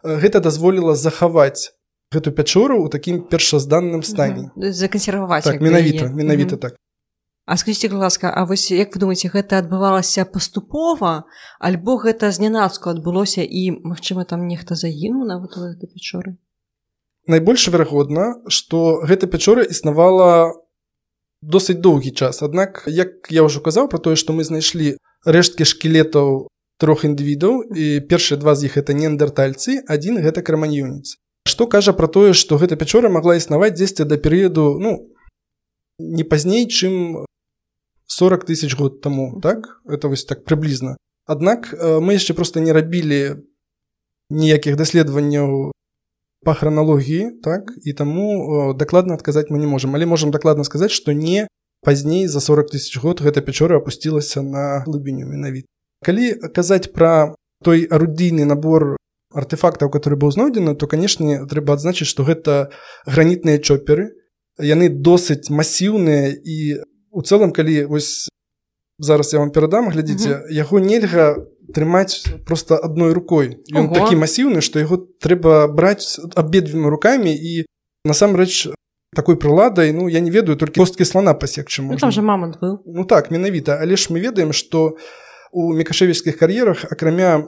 гэта 0.00 0.40
дазволіла 0.40 0.96
захаваць 0.96 1.76
гэту 2.14 2.32
пячору 2.32 2.78
ў 2.84 2.90
такім 2.90 3.26
першазданным 3.28 4.02
стане. 4.06 4.50
Закансерваваць 4.56 5.44
так, 5.44 5.60
менавіта 5.60 6.08
менавіта 6.14 6.56
так. 6.56 6.78
А 7.46 7.56
скажитеце 7.56 7.94
ласка 7.94 8.32
А 8.32 8.44
вось 8.44 8.70
як 8.70 8.94
вы 8.96 9.00
думаеце 9.00 9.28
гэта 9.28 9.60
адбывалася 9.60 10.24
паступова 10.24 11.28
альбо 11.60 11.98
гэта 12.00 12.32
знянацку 12.32 12.88
адбылося 12.88 13.44
і 13.44 13.84
магчыма 13.84 14.24
там 14.24 14.46
нехта 14.48 14.74
загінуў 14.74 15.28
нават 15.28 15.52
пячоры? 15.92 16.40
Найбольш 17.26 17.68
верагодна 17.68 18.40
што 18.48 19.04
гэта 19.04 19.26
пячора 19.26 19.62
існавала 19.62 20.56
досыць 21.42 21.80
доўгі 21.84 22.16
час. 22.16 22.40
Аднак 22.40 22.88
як 22.88 23.28
я 23.28 23.44
ўжо 23.44 23.60
казаў 23.60 23.92
про 23.92 23.98
тое 24.00 24.16
што 24.16 24.32
мы 24.32 24.44
знайшлі 24.44 24.96
рэшткі 25.28 25.68
шкілетаў 25.68 26.48
трох 26.78 27.04
індывідаў 27.04 27.76
і 27.76 28.00
першыя 28.08 28.40
два 28.40 28.54
з 28.54 28.72
іх 28.72 28.80
это 28.80 28.96
неандертальцы 28.96 29.84
адзін 29.84 30.20
гэта 30.24 30.42
краманьюніц 30.42 31.20
што 31.48 31.66
кажа 31.66 31.92
пра 31.92 32.08
тое 32.08 32.32
што 32.32 32.56
гэта 32.58 32.76
пячора 32.76 33.08
магла 33.08 33.36
існаваць 33.36 33.74
дзесьці 33.76 34.04
да 34.08 34.16
перыяду 34.16 34.78
ну 34.80 35.14
не 35.98 36.24
пазней 36.24 36.66
чым 36.68 37.24
40 38.06 38.44
тысяч 38.44 38.76
год 38.76 39.00
таму 39.00 39.40
так? 39.40 39.80
Это 39.86 40.08
вось 40.08 40.24
так 40.24 40.44
прыблізна. 40.44 40.96
Аднак 41.26 41.72
мы 41.72 42.14
яшчэ 42.14 42.34
просто 42.34 42.60
не 42.60 42.72
рабілі 42.72 43.42
ніякіх 44.30 44.76
даследаванняў 44.76 45.72
по 46.44 46.54
храналогіі 46.54 47.40
так? 47.42 47.72
І 47.82 47.92
таму 47.92 48.74
дакладна 48.74 49.14
адказаць 49.14 49.50
мы 49.50 49.58
не 49.58 49.66
можемм 49.66 49.94
але 49.94 50.06
можемм 50.06 50.30
дакладна 50.30 50.64
сказаць 50.64 50.92
што 50.92 51.12
не 51.12 51.48
пазней 51.84 52.26
за 52.26 52.40
40 52.40 52.70
тысяч 52.70 52.96
год 53.00 53.20
гэта 53.20 53.40
пячора 53.40 53.78
апусцілася 53.78 54.42
на 54.42 54.84
глыбіню 54.86 55.26
менавіта. 55.26 55.66
Калі 56.04 56.34
казаць 56.52 56.92
пра 56.92 57.34
той 57.64 57.88
арудійны 57.88 58.44
набор 58.44 58.96
артефактаў 59.34 59.90
который 59.90 60.18
быў 60.18 60.30
знойдзены 60.30 60.74
то 60.74 60.86
канешне 60.86 61.44
трэба 61.50 61.74
адзначыць 61.74 62.08
што 62.08 62.24
гэта 62.24 62.70
гранітныя 63.06 63.58
чоперы 63.58 64.14
яны 64.58 64.88
досыць 64.88 65.50
масіўныя 65.50 66.30
і 66.38 66.56
у 67.10 67.22
цэлым 67.22 67.52
калі 67.52 67.84
вось 67.90 68.28
зараз 68.98 69.32
я 69.32 69.42
вам 69.42 69.50
перадам 69.50 69.90
глядзіце 69.90 70.46
яго 70.50 70.78
нельга 70.78 71.34
трымаць 71.74 72.22
просто 72.46 72.76
адной 72.76 73.12
рукой. 73.16 73.64
Ён 73.72 73.90
такі 73.90 74.16
масіўны 74.20 74.60
што 74.62 74.78
яго 74.78 75.00
трэба 75.22 75.66
браць 75.68 76.20
абедвімі 76.36 76.92
рукамі 76.92 77.32
і 77.34 77.64
насамрэч 78.04 78.74
такой 79.14 79.36
прыладай 79.36 79.92
ну 79.92 80.08
я 80.08 80.20
не 80.20 80.30
ведаю 80.30 80.58
толькі 80.58 80.82
косткі 80.82 81.04
слона 81.04 81.34
пасекчы 81.34 81.82
ну, 81.82 81.96
же 81.98 82.22
мамонт 82.22 82.58
быў 82.60 82.82
ну 82.84 83.04
так 83.04 83.30
менавіта 83.30 83.78
але 83.80 83.96
ж 83.96 84.10
мы 84.10 84.20
ведаем 84.20 84.52
што 84.52 84.98
у 85.52 85.72
мекашевіцкіх 85.72 86.36
кар'ерах 86.36 86.84
акрамя 86.90 87.46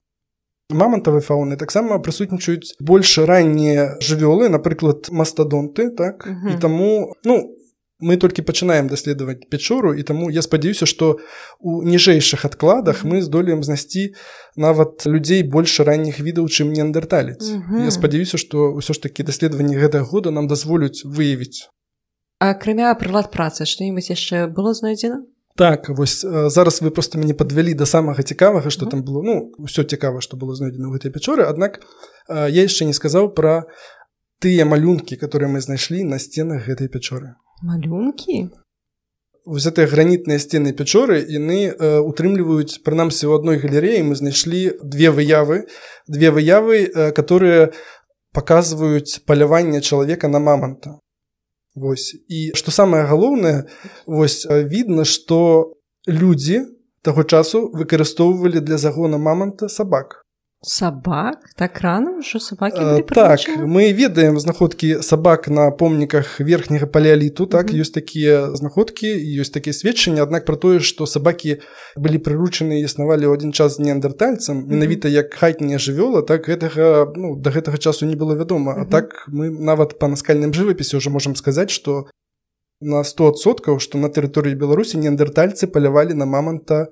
мамонтавай 0.70 1.22
фауны 1.22 1.56
таксама 1.56 1.98
прысутнічаюць 2.02 2.74
больш 2.80 3.18
раннія 3.18 3.96
жывёлы 4.02 4.48
напрыклад 4.50 5.10
мастадонты 5.10 5.90
так? 5.90 6.26
Угу. 6.26 6.48
і 6.54 6.60
таму 6.60 7.14
ну 7.24 7.56
мы 8.00 8.16
толькі 8.20 8.42
пачынаем 8.42 8.88
даследаваць 8.88 9.48
пячору 9.48 9.94
і 9.94 10.02
таму 10.02 10.28
я 10.28 10.42
спадзяюся 10.42 10.86
што 10.86 11.16
у 11.60 11.80
ніжэйшых 11.86 12.44
адкладах 12.44 13.04
мы 13.04 13.22
здолеем 13.22 13.62
знайсці 13.62 14.12
нават 14.56 15.06
людзей 15.06 15.42
больш 15.42 15.80
ранніх 15.80 16.20
відаў 16.20 16.50
чым 16.50 16.74
неандерталец 16.74 17.40
угу. 17.40 17.86
я 17.86 17.90
спадзяюся 17.90 18.36
што 18.36 18.74
ўсё 18.74 18.92
ж 18.92 19.06
такі 19.06 19.22
даследаванні 19.22 19.78
гэтага 19.78 20.04
года 20.04 20.34
нам 20.34 20.50
дазволюць 20.50 21.06
выявіць 21.06 21.70
акрамя 22.42 22.92
прылад 22.98 23.30
працы 23.30 23.64
што-нибудь 23.64 24.10
яшчэ 24.10 24.50
было 24.50 24.74
знойдзена 24.74 25.24
так 25.56 25.88
вось 25.88 26.20
зараз 26.22 26.82
вы 26.82 26.90
просто 26.90 27.18
мяне 27.18 27.34
подвялі 27.34 27.74
до 27.74 27.86
самага 27.86 28.22
цікавага 28.22 28.70
что 28.70 28.86
там 28.86 29.02
было 29.02 29.22
ну 29.22 29.52
ўсё 29.58 29.84
цікава 29.84 30.20
что 30.20 30.36
было 30.36 30.54
знойдзена 30.54 30.88
ў 30.88 30.92
гэтай 31.00 31.10
пячоры 31.10 31.48
аднак 31.48 31.80
я 32.28 32.62
яшчэ 32.62 32.84
не 32.84 32.92
сказаў 32.92 33.32
про 33.32 33.64
тыя 34.38 34.68
малюнкі 34.68 35.16
которые 35.16 35.48
мы 35.48 35.60
знайшлі 35.60 36.04
на 36.04 36.18
сценах 36.18 36.68
гэтай 36.68 36.92
пячоры 36.92 37.34
малюнкі 37.62 38.52
гэтыя 39.46 39.86
гранітныя 39.86 40.38
сцены 40.42 40.76
пячоры 40.76 41.24
яны 41.24 41.72
утрымліваюць 41.80 42.84
прынамсі 42.84 43.32
у 43.32 43.34
адной 43.38 43.56
галереі 43.56 44.04
мы 44.04 44.14
знайшлі 44.20 44.76
две 44.84 45.08
выявы 45.08 45.64
две 46.06 46.30
выявы 46.30 47.12
которые 47.16 47.72
показваюць 48.36 49.24
паляванне 49.24 49.80
чалавека 49.80 50.28
на 50.28 50.38
мамонта 50.38 51.00
Вось. 51.76 52.16
І 52.32 52.56
што 52.56 52.72
самае 52.72 53.04
галоўнае 53.04 53.68
вось 54.08 54.48
відно 54.48 55.04
што 55.04 55.76
людзі 56.08 56.64
таго 57.04 57.22
часу 57.22 57.68
выкарыстоўвалі 57.76 58.64
для 58.64 58.80
загона 58.80 59.20
маманта 59.20 59.68
сабак 59.68 60.25
сабак 60.62 61.44
так 61.56 61.80
рано 61.80 62.18
ўжо 62.18 62.40
сабакі 62.40 62.80
а, 62.80 63.02
так 63.02 63.40
мы 63.60 63.92
ведаем 63.92 64.40
знаходкі 64.40 65.02
сабак 65.02 65.48
на 65.48 65.70
помніках 65.70 66.40
верхняга 66.40 66.86
палеаліту 66.86 67.46
так 67.46 67.70
ёсць 67.70 67.76
mm 67.76 67.80
-hmm. 67.82 67.94
такія 67.94 68.56
знаходкі 68.56 69.06
ёсць 69.40 69.52
такія 69.52 69.72
сведчанні 69.72 70.20
аднак 70.20 70.44
пра 70.44 70.56
тое 70.56 70.80
што 70.80 71.06
сабакі 71.06 71.60
былі 71.96 72.18
прыручаны 72.18 72.80
існавалі 72.82 73.26
ў 73.26 73.34
адзін 73.34 73.52
час 73.52 73.76
з 73.76 73.78
неандертальцам 73.78 74.64
менавіта 74.66 75.08
як 75.08 75.34
хатняя 75.34 75.78
жывёла 75.78 76.22
так 76.22 76.48
гэтага 76.48 77.12
ну 77.16 77.36
да 77.36 77.50
гэтага 77.50 77.78
часу 77.78 78.06
не 78.06 78.16
было 78.16 78.34
вядома 78.34 78.72
mm 78.72 78.78
-hmm. 78.78 78.82
а 78.82 78.90
так 78.90 79.28
мы 79.28 79.50
нават 79.50 79.98
па 79.98 80.08
наскальным 80.08 80.52
жывапісе 80.52 80.96
ўжо 80.96 81.10
можам 81.10 81.36
сказаць 81.36 81.70
што 81.70 82.06
на 82.80 83.04
100соткаў 83.04 83.78
што 83.78 83.98
на 83.98 84.08
тэрыторыі 84.08 84.54
беларусі 84.54 84.98
неандертальцы 84.98 85.66
палявалі 85.66 86.14
на 86.14 86.24
маманта 86.24 86.86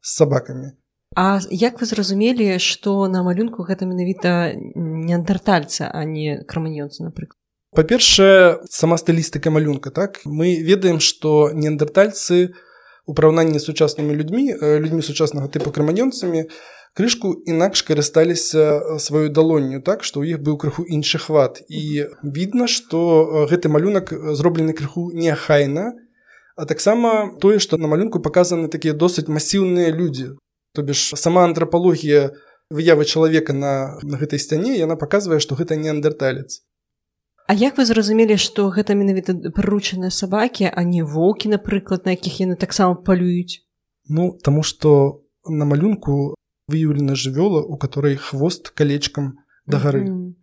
з 0.00 0.16
сабакамі 0.16 0.72
А 1.18 1.40
як 1.50 1.80
вы 1.80 1.86
зразумелі, 1.90 2.62
што 2.62 3.08
на 3.10 3.24
малюнку 3.26 3.66
гэта 3.66 3.90
менавіта 3.90 4.54
неандертальца, 4.54 5.90
а 5.90 6.06
не 6.06 6.44
краманьёнца, 6.46 7.02
напрыклад. 7.02 7.34
Па-першае, 7.74 8.62
сама 8.70 8.94
стылістыка 9.02 9.50
малюнка 9.50 9.90
так 9.90 10.22
мы 10.22 10.62
ведаем, 10.62 11.02
што 11.02 11.50
неандертальцы 11.50 12.54
у 13.02 13.18
параўнанні 13.18 13.58
з 13.58 13.66
сучаснымі 13.66 14.14
людзьмі, 14.14 14.46
людзьмі 14.62 15.02
сучаснага 15.02 15.50
тыпу 15.50 15.74
краманьёнцамі 15.74 16.46
крышку 16.94 17.34
інакш 17.50 17.82
карысталіся 17.82 19.02
сваёй 19.02 19.34
далонню 19.34 19.82
так, 19.82 20.06
што 20.06 20.22
ў 20.22 20.38
іх 20.38 20.46
быў 20.46 20.54
крыху 20.54 20.86
іншы 20.86 21.18
хват. 21.18 21.66
І 21.66 22.14
відна, 22.22 22.70
што 22.70 23.42
гэты 23.50 23.66
малюнак 23.66 24.14
зроблены 24.38 24.70
крыху 24.70 25.10
неахайна, 25.10 25.98
А 26.58 26.64
таксама 26.66 27.38
тое, 27.38 27.58
што 27.62 27.78
на 27.78 27.86
малюнку 27.86 28.18
паказаны 28.18 28.66
такія 28.66 28.90
досыць 28.90 29.30
масіўныя 29.30 29.94
людзі 29.94 30.34
то 30.78 30.82
бишь 30.86 31.10
сама 31.18 31.42
антропалогія 31.42 32.38
выявы 32.70 33.02
чалавека 33.02 33.50
на, 33.52 33.98
гэтай 34.06 34.38
сцяне 34.38 34.78
яна 34.78 34.94
паказвае 34.94 35.42
што 35.42 35.58
гэта 35.58 35.74
неандерталец 35.74 36.62
А 37.50 37.54
як 37.58 37.80
вы 37.80 37.84
зразумелі 37.88 38.36
што 38.38 38.68
гэта 38.70 38.94
менавіта 38.94 39.34
прыручаныя 39.56 40.14
сабакі 40.14 40.70
а 40.70 40.84
не 40.86 41.02
воўкі 41.02 41.50
напрыклад 41.50 42.06
на 42.06 42.14
якіх 42.14 42.38
яны 42.46 42.54
таксама 42.54 42.94
палююць 42.94 43.66
Ну 44.06 44.38
таму 44.38 44.62
што 44.62 45.26
на 45.50 45.66
малюнку 45.66 46.38
выяўлена 46.70 47.18
жывёла 47.18 47.58
у 47.58 47.74
которой 47.74 48.14
хвост 48.14 48.70
калечкам 48.70 49.42
да 49.66 49.82
гары 49.82 50.04
mm 50.06 50.34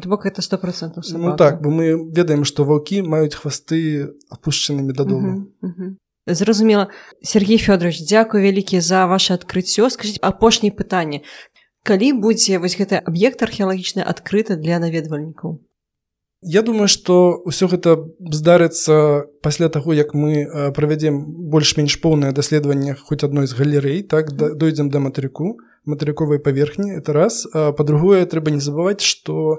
-hmm. 0.00 0.08
бок 0.08 0.24
это 0.24 0.40
сто 0.40 0.56
процентов 0.56 1.04
ну 1.12 1.36
так 1.36 1.60
бо 1.60 1.68
мы 1.68 1.92
ведаем 2.16 2.48
што 2.48 2.64
ваўкі 2.64 3.02
маюць 3.02 3.36
хвасты 3.36 4.08
апушчанымі 4.30 4.96
дадому 4.96 5.28
mm 5.28 5.44
-hmm. 5.44 5.68
Mm 5.68 5.74
-hmm. 5.76 5.94
Зразумела. 6.26 6.88
Сергей 7.22 7.58
Фёдорович 7.58 8.00
дзякую 8.00 8.42
вялікі 8.42 8.80
за 8.80 9.06
ваше 9.06 9.34
адкрыццё 9.34 9.90
скажитець 9.92 10.24
апошняе 10.24 10.72
пытанне 10.72 11.22
калі 11.84 12.16
будзе 12.24 12.58
вось 12.58 12.80
гэты 12.80 12.96
аб'ект 12.96 13.44
археалагічны 13.44 14.00
адкрыты 14.00 14.56
для 14.56 14.80
наведвальнікаў? 14.80 15.60
Я 16.44 16.60
думаю 16.64 16.88
што 16.88 17.44
ўсё 17.44 17.68
гэта 17.68 18.08
здарыцца 18.20 19.28
пасля 19.44 19.68
таго 19.68 19.92
як 19.92 20.16
мы 20.16 20.72
правядзем 20.76 21.20
больш-менш 21.52 22.00
поўнае 22.00 22.32
даследаванне 22.32 22.96
хоць 22.96 23.24
адной 23.24 23.48
з 23.48 23.56
галерэй 23.56 24.02
так 24.08 24.32
дойдзем 24.32 24.88
да 24.88 25.00
матэрыку 25.04 25.60
матэрыковай 25.84 26.40
паверхні 26.40 26.96
это 26.96 27.12
раз. 27.12 27.44
Па-другое 27.52 28.24
трэба 28.24 28.52
не 28.52 28.64
забываць 28.64 29.04
што 29.04 29.32
у 29.36 29.56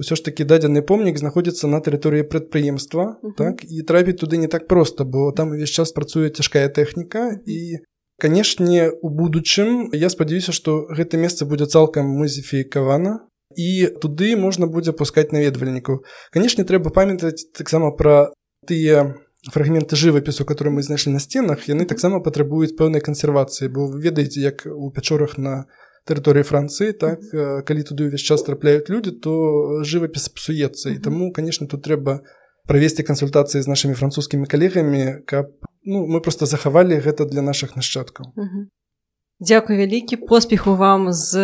ўсё 0.00 0.16
ж 0.16 0.24
таки 0.24 0.48
дадзены 0.48 0.80
помнік 0.80 1.20
знаходзіцца 1.20 1.68
на 1.68 1.84
тэрыторыі 1.84 2.24
прадпрыемства 2.24 3.04
uh 3.04 3.16
-huh. 3.22 3.36
так 3.36 3.64
і 3.64 3.82
трапіць 3.84 4.20
туды 4.24 4.40
не 4.40 4.48
так 4.48 4.66
проста 4.66 5.04
бо 5.04 5.32
там 5.32 5.52
увесь 5.52 5.70
час 5.70 5.92
працуе 5.92 6.30
цяжкая 6.30 6.68
тэхніка 6.68 7.36
і 7.46 7.78
канешне 8.18 8.90
у 9.02 9.08
будучым 9.08 9.88
я 9.92 10.08
спадзяюся 10.08 10.52
што 10.52 10.88
гэта 10.88 11.16
месца 11.16 11.44
будзе 11.44 11.66
цалкам 11.66 12.06
музефікавана 12.06 13.20
і 13.56 13.86
туды 14.00 14.36
можна 14.36 14.66
будзе 14.66 14.92
пускаць 14.92 15.32
наведвальнікаў. 15.32 16.04
Канешне 16.30 16.64
трэба 16.64 16.90
памятаць 16.94 17.50
таксама 17.50 17.90
пра 17.90 18.30
тыя 18.66 19.16
фрагменты 19.50 19.96
жывапісу 19.96 20.44
которые 20.44 20.74
мы 20.74 20.82
знайшлі 20.82 21.12
на 21.12 21.20
сценах 21.20 21.68
яны 21.68 21.86
таксама 21.88 22.20
патрабуюць 22.20 22.76
пэўнай 22.76 23.00
кансервацыі 23.00 23.72
бо 23.72 23.88
вы 23.88 24.00
ведаеце 24.00 24.40
як 24.40 24.66
у 24.66 24.90
пячорах 24.90 25.38
на 25.38 25.64
тэрыторыі 26.08 26.44
францыі 26.46 26.92
так 26.96 27.20
калі 27.66 27.82
туды 27.84 28.08
ўвесь 28.08 28.24
час 28.24 28.44
трапляюць 28.46 28.88
людзі 28.88 29.16
то 29.20 29.82
жывапіс 29.84 30.28
псуецца 30.32 30.94
і 30.94 30.98
таму 30.98 31.32
канешне 31.32 31.66
тут 31.66 31.84
трэба 31.84 32.20
правесці 32.70 33.06
кансультацыі 33.06 33.62
з 33.62 33.70
нашымі 33.70 33.98
французскімі 33.98 34.46
калегамі 34.46 35.24
каб 35.26 35.52
ну 35.84 36.06
мы 36.06 36.20
просто 36.20 36.46
захавалі 36.46 37.00
гэта 37.00 37.24
для 37.24 37.42
наших 37.42 37.76
нашчадкаў 37.76 38.32
Дзякуй 39.40 39.76
вялікі 39.80 40.16
поспеху 40.28 40.76
вам 40.76 41.12
з 41.16 41.40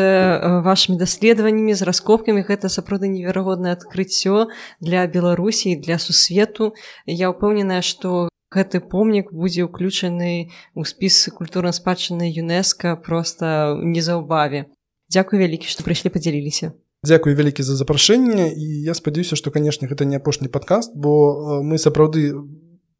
вашими 0.61 1.01
даследаваннямі 1.01 1.73
з 1.73 1.89
раскопкамі 1.89 2.45
гэта 2.45 2.69
сапраўды 2.69 3.09
неверагоднае 3.09 3.73
адкрыццё 3.73 4.53
для 4.85 5.07
беларусій 5.09 5.81
для 5.81 5.97
сусвету. 5.97 6.77
Я 7.09 7.33
ўпэўненая 7.33 7.81
што 7.81 8.29
гэты 8.55 8.81
помнік 8.81 9.33
будзе 9.33 9.67
ўключаны 9.67 10.51
ў 10.75 10.83
спіс 10.87 11.31
культурна 11.35 11.73
спадчыны 11.73 12.31
ЮНЕСКА 12.31 12.97
просто 12.97 13.79
незаўбаве 13.83 14.71
Дзякуй 15.07 15.39
вялікі 15.39 15.71
што 15.71 15.87
прыйшлі 15.87 16.11
падзяліліся. 16.11 16.75
Дзякуй 17.07 17.39
вялікі 17.39 17.63
за 17.63 17.79
запрашэнне 17.79 18.51
і 18.51 18.67
я 18.83 18.95
спадзяюся 18.99 19.39
што 19.39 19.55
канешне 19.55 19.87
гэта 19.87 20.03
не 20.03 20.19
апошні 20.19 20.51
падкаст 20.51 20.97
бо 20.99 21.63
мы 21.63 21.79
сапраўды 21.79 22.35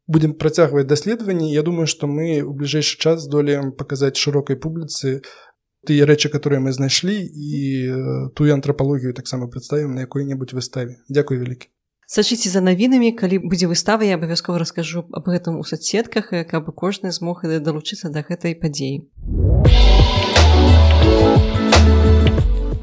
будем 0.07 0.33
працягваць 0.39 0.87
даследаванні. 0.87 1.51
Я 1.51 1.63
думаю 1.67 1.87
што 1.87 2.07
мы 2.07 2.39
ў 2.39 2.51
бліжэйшы 2.55 2.95
час 2.95 3.27
здолеем 3.27 3.75
паказаць 3.75 4.15
шырокай 4.15 4.55
публіцы 4.55 5.19
тыя 5.83 6.07
рэчы 6.07 6.31
которые 6.31 6.63
мы 6.63 6.71
знайшлі 6.71 7.19
і 7.19 8.31
тую 8.39 8.53
антрапалогію 8.55 9.11
таксама 9.11 9.51
прадставім 9.51 9.95
на 9.99 10.07
якой-небудзь 10.07 10.55
выставе. 10.55 11.03
Дзякуй 11.11 11.43
вялікі 11.43 11.67
сачыце 12.07 12.47
за 12.47 12.63
навінамі 12.63 13.11
калі 13.11 13.43
будзе 13.51 13.67
выстава 13.67 14.07
я 14.07 14.15
абавязкова 14.15 14.55
раскажу 14.63 15.03
аб 15.11 15.27
гэтым 15.27 15.59
у 15.59 15.63
соцсетках 15.67 16.31
каб 16.47 16.71
кожны 16.71 17.11
змог 17.11 17.43
далучыцца 17.43 18.07
да 18.07 18.23
гэтай 18.23 18.55
падзеі 18.55 19.03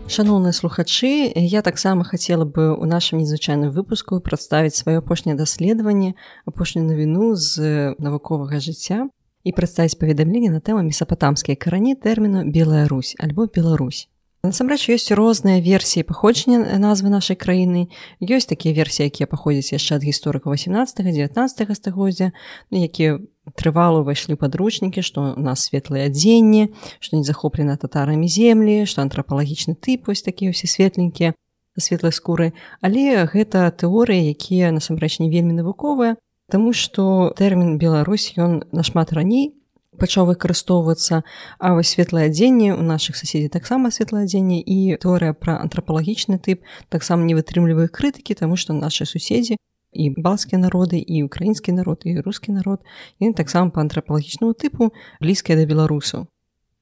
Шаноўныя 0.05 0.53
слухачы 0.53 1.33
я 1.33 1.65
таксама 1.65 2.05
хацела 2.05 2.45
бы 2.45 2.77
ў 2.77 2.85
нашым 2.85 3.25
незвычайным 3.25 3.73
выпуску 3.73 4.21
прадставіць 4.21 4.77
сваё 4.77 5.01
апошняе 5.01 5.33
даследаванне 5.41 6.13
апошнюю 6.45 6.85
навіну 6.85 7.33
з 7.33 7.97
навуковага 7.97 8.61
жыцця 8.61 9.09
і 9.09 9.51
прадставіць 9.57 9.97
паведамленне 9.97 10.53
на 10.53 10.61
тэму 10.61 10.85
месапатамскія 10.85 11.57
карані 11.57 11.97
тэрміну 11.97 12.45
белая 12.45 12.85
Русь 12.93 13.17
альбо 13.17 13.49
Беларусь 13.49 14.13
насамрэч 14.45 14.93
ёсць 14.93 15.09
розныя 15.17 15.59
версіі 15.65 16.05
паходжання 16.05 16.77
назвы 16.77 17.09
нашай 17.09 17.37
краіны 17.41 17.89
ёсць 18.21 18.49
такія 18.51 18.77
версіі 18.77 19.09
якія 19.09 19.27
паходзяць 19.27 19.73
яшчэ 19.73 19.97
ад 19.97 20.05
гісторыка 20.05 20.53
18 20.53 21.01
19 21.01 21.77
стагоддзя 21.77 22.33
ну, 22.71 22.77
якія 22.77 23.19
трывалу 23.57 24.05
ўвайшлі 24.05 24.37
падручнікі 24.37 25.01
што 25.01 25.33
у 25.33 25.41
нас 25.41 25.65
светлае 25.69 26.13
адзенне 26.13 26.69
што 27.01 27.17
не 27.17 27.25
захоплена 27.25 27.81
татарамі 27.81 28.29
землі 28.29 28.85
што 28.85 29.01
антрапалагічны 29.01 29.81
тып 29.81 30.13
вось 30.13 30.23
такія 30.23 30.53
ўсе 30.53 30.69
светленькія 30.69 31.33
светлай 31.75 32.13
скуры. 32.15 32.53
Але 32.79 33.27
гэта 33.27 33.67
тэорыі 33.75 34.31
якія 34.31 34.71
насамрэч 34.71 35.19
не 35.19 35.33
вельмі 35.33 35.59
навуковыя 35.59 36.15
Таму 36.53 36.75
што 36.77 37.33
тэрмін 37.39 37.79
Беларусь 37.81 38.37
ён 38.37 38.69
нашмат 38.69 39.17
раней 39.17 39.57
пачаў 40.05 40.29
выкарыстоўвацца 40.29 41.23
а 41.59 41.75
вось 41.75 41.97
светлае 41.97 42.29
адзенне 42.29 42.75
у 42.77 42.83
нашых 42.85 43.17
суседзей 43.17 43.49
таксама 43.49 43.91
светлае 43.91 44.25
адзенне 44.29 44.61
і 44.61 45.01
тэорыя 45.01 45.33
пра 45.33 45.57
антрапалагічны 45.65 46.37
тып 46.45 46.61
таксама 46.93 47.25
не 47.25 47.37
вытрымлівае 47.39 47.89
крытыкі 47.89 48.37
таму 48.37 48.61
што 48.61 48.77
нашы 48.77 49.09
суседзі 49.09 49.57
і 49.95 50.11
балцкія 50.19 50.61
народы 50.61 50.99
і 50.99 51.23
украінскі 51.25 51.73
народ 51.73 52.05
і 52.05 52.21
рускі 52.21 52.53
народ 52.53 52.85
ён 53.23 53.33
таксама 53.33 53.71
па 53.71 53.81
антрапалагічнаму 53.87 54.53
тыпу 54.53 54.93
блізкая 55.25 55.57
да 55.57 55.65
беларусаў 55.65 56.29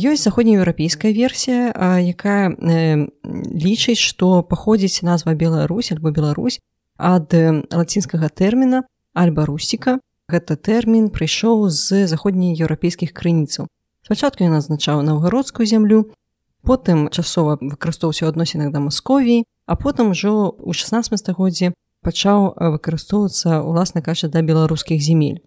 ёсць 0.03 0.25
заходнееўрапейская 0.27 1.13
версія 1.15 1.71
якая 2.03 2.51
э, 2.51 3.07
лічыць 3.55 4.01
што 4.01 4.43
паходзіць 4.43 5.07
назва 5.07 5.39
Беларусь 5.39 5.93
альбо 5.93 6.11
Беларусь 6.11 6.59
ад 6.99 7.31
лацінскага 7.71 8.29
тэрміна 8.29 8.83
альба 9.15 9.47
русіка 9.47 10.01
гэта 10.33 10.57
тэрмін 10.57 11.13
прыйшоў 11.13 11.69
з 11.69 12.09
заходнееўрапейскіх 12.09 13.13
крыніцаў. 13.13 13.69
Спачатку 14.03 14.49
ён 14.49 14.57
азначаў 14.59 15.05
наўгародскую 15.05 15.69
зямлю, 15.69 16.11
потым 16.67 17.07
часова 17.13 17.59
выкарыстоўваўся 17.61 18.27
ў 18.27 18.33
адносінах 18.33 18.73
да 18.73 18.81
Масковіі, 18.81 19.45
а 19.67 19.77
потым 19.77 20.17
ужо 20.17 20.57
ў 20.59 20.73
16 20.73 21.21
стагоддзе 21.21 21.75
пачаў 22.03 22.57
выкарыстоўвацца 22.59 23.63
уласна 23.63 24.03
кажа 24.03 24.27
да 24.27 24.43
беларускіх 24.43 24.99
земель. 24.99 25.45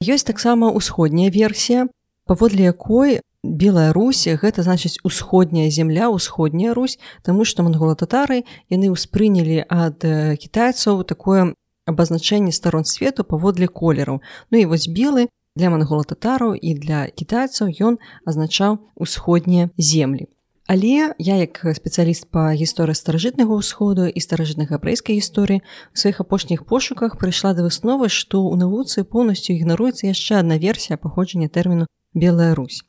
Ёсць 0.00 0.24
таксама 0.24 0.72
ўсходняя 0.72 1.28
версія, 1.28 1.88
паводле 2.24 2.72
якой 2.72 3.20
Белая 3.42 3.92
Русь 3.92 4.28
гэта 4.28 4.62
значыць 4.62 5.00
усходняя 5.04 5.70
земля, 5.70 6.10
усходняя 6.10 6.74
Русь, 6.74 6.98
таму 7.24 7.44
што 7.44 7.64
мангола-татары 7.64 8.44
яны 8.68 8.92
ўспрынялі 8.92 9.64
ад 9.68 10.04
кітайцаў 10.40 11.04
такое 11.04 11.56
абазначэнне 11.86 12.52
старон 12.52 12.84
свету 12.84 13.24
паводле 13.24 13.68
колераў 13.68 14.20
ну 14.50 14.56
і 14.58 14.64
вось 14.64 14.88
белы 14.88 15.28
для 15.56 15.70
мангола-татараў 15.70 16.54
і 16.54 16.74
для 16.74 17.06
кітайцаў 17.08 17.72
ён 17.80 17.98
азначаў 18.24 18.78
усходнія 18.94 19.70
землі. 19.76 20.28
Але 20.70 21.10
я 21.18 21.34
як 21.42 21.58
спецыяліст 21.74 22.30
па 22.30 22.54
гісторыі 22.54 22.94
старажытнага 22.94 23.58
ўсходу 23.58 24.06
і 24.06 24.20
старажытнага 24.22 24.78
габрэйскай 24.78 25.18
гісторыі 25.18 25.64
у 25.66 25.96
сваіх 25.98 26.22
апошніх 26.22 26.62
пошуках 26.62 27.18
прыйшла 27.18 27.50
да 27.58 27.66
высновы 27.66 28.06
што 28.06 28.38
ў 28.38 28.54
навуцы 28.62 29.02
поўнасцю 29.02 29.50
ігнаруецца 29.58 30.06
яшчэ 30.06 30.38
адна 30.46 30.62
версія 30.62 30.94
паходжання 30.94 31.50
тэрміну 31.50 31.90
белая 32.14 32.54
Русь 32.54 32.86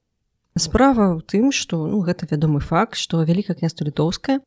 справа 0.53 1.17
ў 1.17 1.25
тым 1.25 1.49
што 1.49 1.81
ну 1.89 2.05
гэта 2.05 2.29
вядомы 2.29 2.61
факт 2.61 3.01
што 3.01 3.25
вялікая 3.25 3.57
княства 3.57 3.89
літоўская 3.89 4.37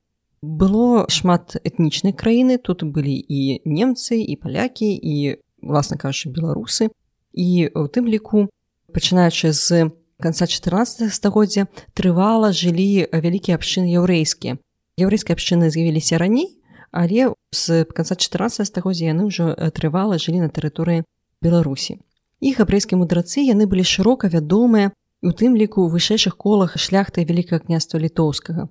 было 0.44 1.06
шмат 1.08 1.56
этнічнай 1.64 2.12
краіны 2.12 2.58
тут 2.58 2.84
былі 2.84 3.16
і 3.16 3.64
немцы 3.64 4.20
і 4.20 4.36
палякі 4.36 4.92
і 4.92 5.40
власна 5.64 5.96
кажучы 5.96 6.28
беларусы 6.28 6.92
і 7.32 7.48
у 7.72 7.88
тым 7.88 8.06
ліку 8.06 8.46
пачынаючы 8.92 9.52
з 9.56 9.90
конца 10.20 10.46
14 10.46 11.08
стагоддзя 11.12 11.66
трывала 11.96 12.52
жылі 12.52 13.08
вялікія 13.08 13.56
абшчыны 13.56 13.88
яўрэйскія 13.96 14.60
яўрэйскія 15.00 15.34
абшчыны 15.34 15.72
з'явіліся 15.72 16.20
раней 16.20 16.60
але 16.92 17.32
з 17.50 17.84
конца 17.88 18.14
14 18.14 18.68
стагоддзя 18.68 19.10
яны 19.16 19.26
ўжо 19.32 19.56
трывала 19.74 20.20
жылі 20.20 20.44
на 20.44 20.52
тэрыторыі 20.52 21.08
беларусі 21.42 21.98
іх 22.44 22.60
габрэйскія 22.60 23.00
мудрацы 23.00 23.42
яны 23.42 23.66
былі 23.66 23.82
шырока 23.82 24.28
вядомыя 24.28 24.92
у 25.24 25.32
тым 25.32 25.56
ліку 25.56 25.88
вышэйшых 25.88 26.36
колах 26.36 26.76
шляхты 26.76 27.24
вялікага 27.24 27.64
княства 27.64 27.98
літоўскага 27.98 28.68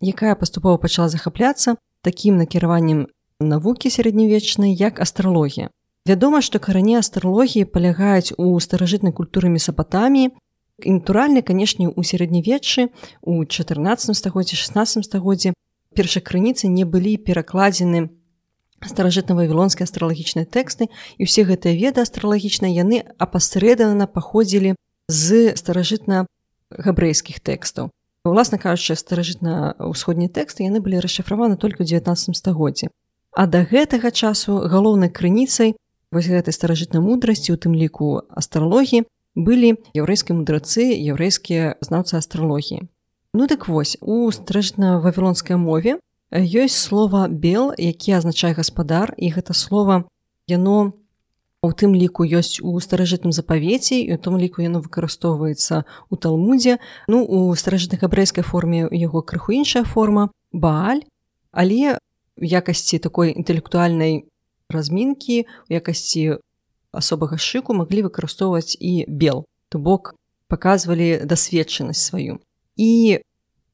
якая 0.00 0.34
паступова 0.34 0.76
пачала 0.76 1.08
захапляцца 1.08 1.76
такім 2.02 2.36
накіраваннем 2.36 3.06
навукі 3.40 3.88
сярэднявечнай 3.88 4.74
як 4.74 5.00
астралогія. 5.00 5.70
Вядома, 6.08 6.40
што 6.40 6.58
карані 6.58 6.96
астралогіі 6.96 7.68
палягаюць 7.68 8.32
у 8.36 8.56
старажытнай 8.60 9.12
культуры 9.12 9.48
месапатаміі. 9.48 10.32
І 10.80 10.92
натуральна, 10.96 11.42
канешне, 11.42 11.88
у 11.88 12.00
сярэднявеччы 12.00 12.88
у 13.20 13.44
14 13.44 14.16
стагоддзі 14.16 14.56
16 14.56 15.04
стагоддзі 15.04 15.52
першай 15.92 16.24
крыніцы 16.24 16.72
не 16.72 16.88
былі 16.88 17.20
перакладзены 17.20 18.08
старажытна-вавілонскія 18.80 19.84
астралагічныя 19.84 20.48
тэксты 20.48 20.88
і 21.20 21.28
ўсе 21.28 21.44
гэтыя 21.44 21.76
веды 21.76 22.00
астралагічныя 22.00 22.72
яны 22.72 23.04
апасрэдана 23.20 24.08
паходзілі 24.08 24.72
з 25.12 25.52
старажытна 25.60 26.24
габрэйскіх 26.72 27.44
тэкстаў 27.44 27.92
уласна 28.24 28.58
кажучы 28.58 28.96
старажытна 28.96 29.76
ўсходнія 29.78 30.28
тэксты 30.28 30.66
яны 30.66 30.80
былі 30.80 31.00
расшыфраваны 31.04 31.56
толькі 31.56 31.84
ў 31.84 32.00
19 32.00 32.36
стагоддзе 32.36 32.90
а 33.32 33.46
да 33.46 33.62
гэтага 33.64 34.10
часу 34.10 34.66
галоўнай 34.66 35.08
крыніцай 35.08 35.76
вось 36.12 36.26
гэтай 36.26 36.52
старажытнай 36.52 37.02
мудрасці 37.02 37.54
у 37.54 37.56
тым 37.56 37.74
ліку 37.78 38.26
астралогіі 38.30 39.06
былі 39.34 39.78
яўрэйскія 39.94 40.36
мудрацы 40.36 40.90
яўрэйскія 40.90 41.78
знаўцы 41.80 42.18
астралогіі. 42.18 42.90
Ну 43.32 43.46
дык 43.46 43.70
вось 43.70 43.96
у 44.00 44.26
старажытна-вавілонскай 44.34 45.54
мове 45.54 46.02
ёсць 46.34 46.78
слова 46.78 47.28
бел 47.30 47.70
які 47.78 48.18
азначае 48.18 48.54
гаспадар 48.58 49.14
і 49.16 49.30
гэта 49.30 49.54
слово 49.54 50.10
яно 50.50 50.98
у 51.62 51.72
тым 51.72 51.92
ліку 51.92 52.24
ёсць 52.24 52.60
у 52.64 52.72
старажытным 52.80 53.32
запавеце 53.36 54.00
і 54.00 54.16
у 54.16 54.18
том 54.18 54.40
ліку 54.40 54.64
яно 54.64 54.80
выкарыстоўваецца 54.80 55.84
у 56.08 56.16
талмудзе 56.16 56.78
ну 57.06 57.20
у 57.20 57.52
старажытных 57.52 58.00
габрэйскай 58.00 58.44
форме 58.44 58.88
яго 58.88 59.20
крыху 59.20 59.52
іншая 59.52 59.84
форма 59.84 60.30
бааль. 60.52 61.04
Але 61.52 61.98
якасці 62.40 62.98
такой 62.98 63.36
інтэлектуальнай 63.36 64.24
размінкі 64.72 65.44
у 65.68 65.70
якасці 65.76 66.40
асобага 66.96 67.36
шыку 67.36 67.76
маглі 67.76 68.08
выкарыстоўваць 68.08 68.80
і 68.80 69.04
бел. 69.04 69.44
То 69.68 69.78
бок 69.78 70.16
паказвалі 70.48 71.28
дасведчанасць 71.28 72.08
сваю. 72.08 72.40
І 72.80 73.20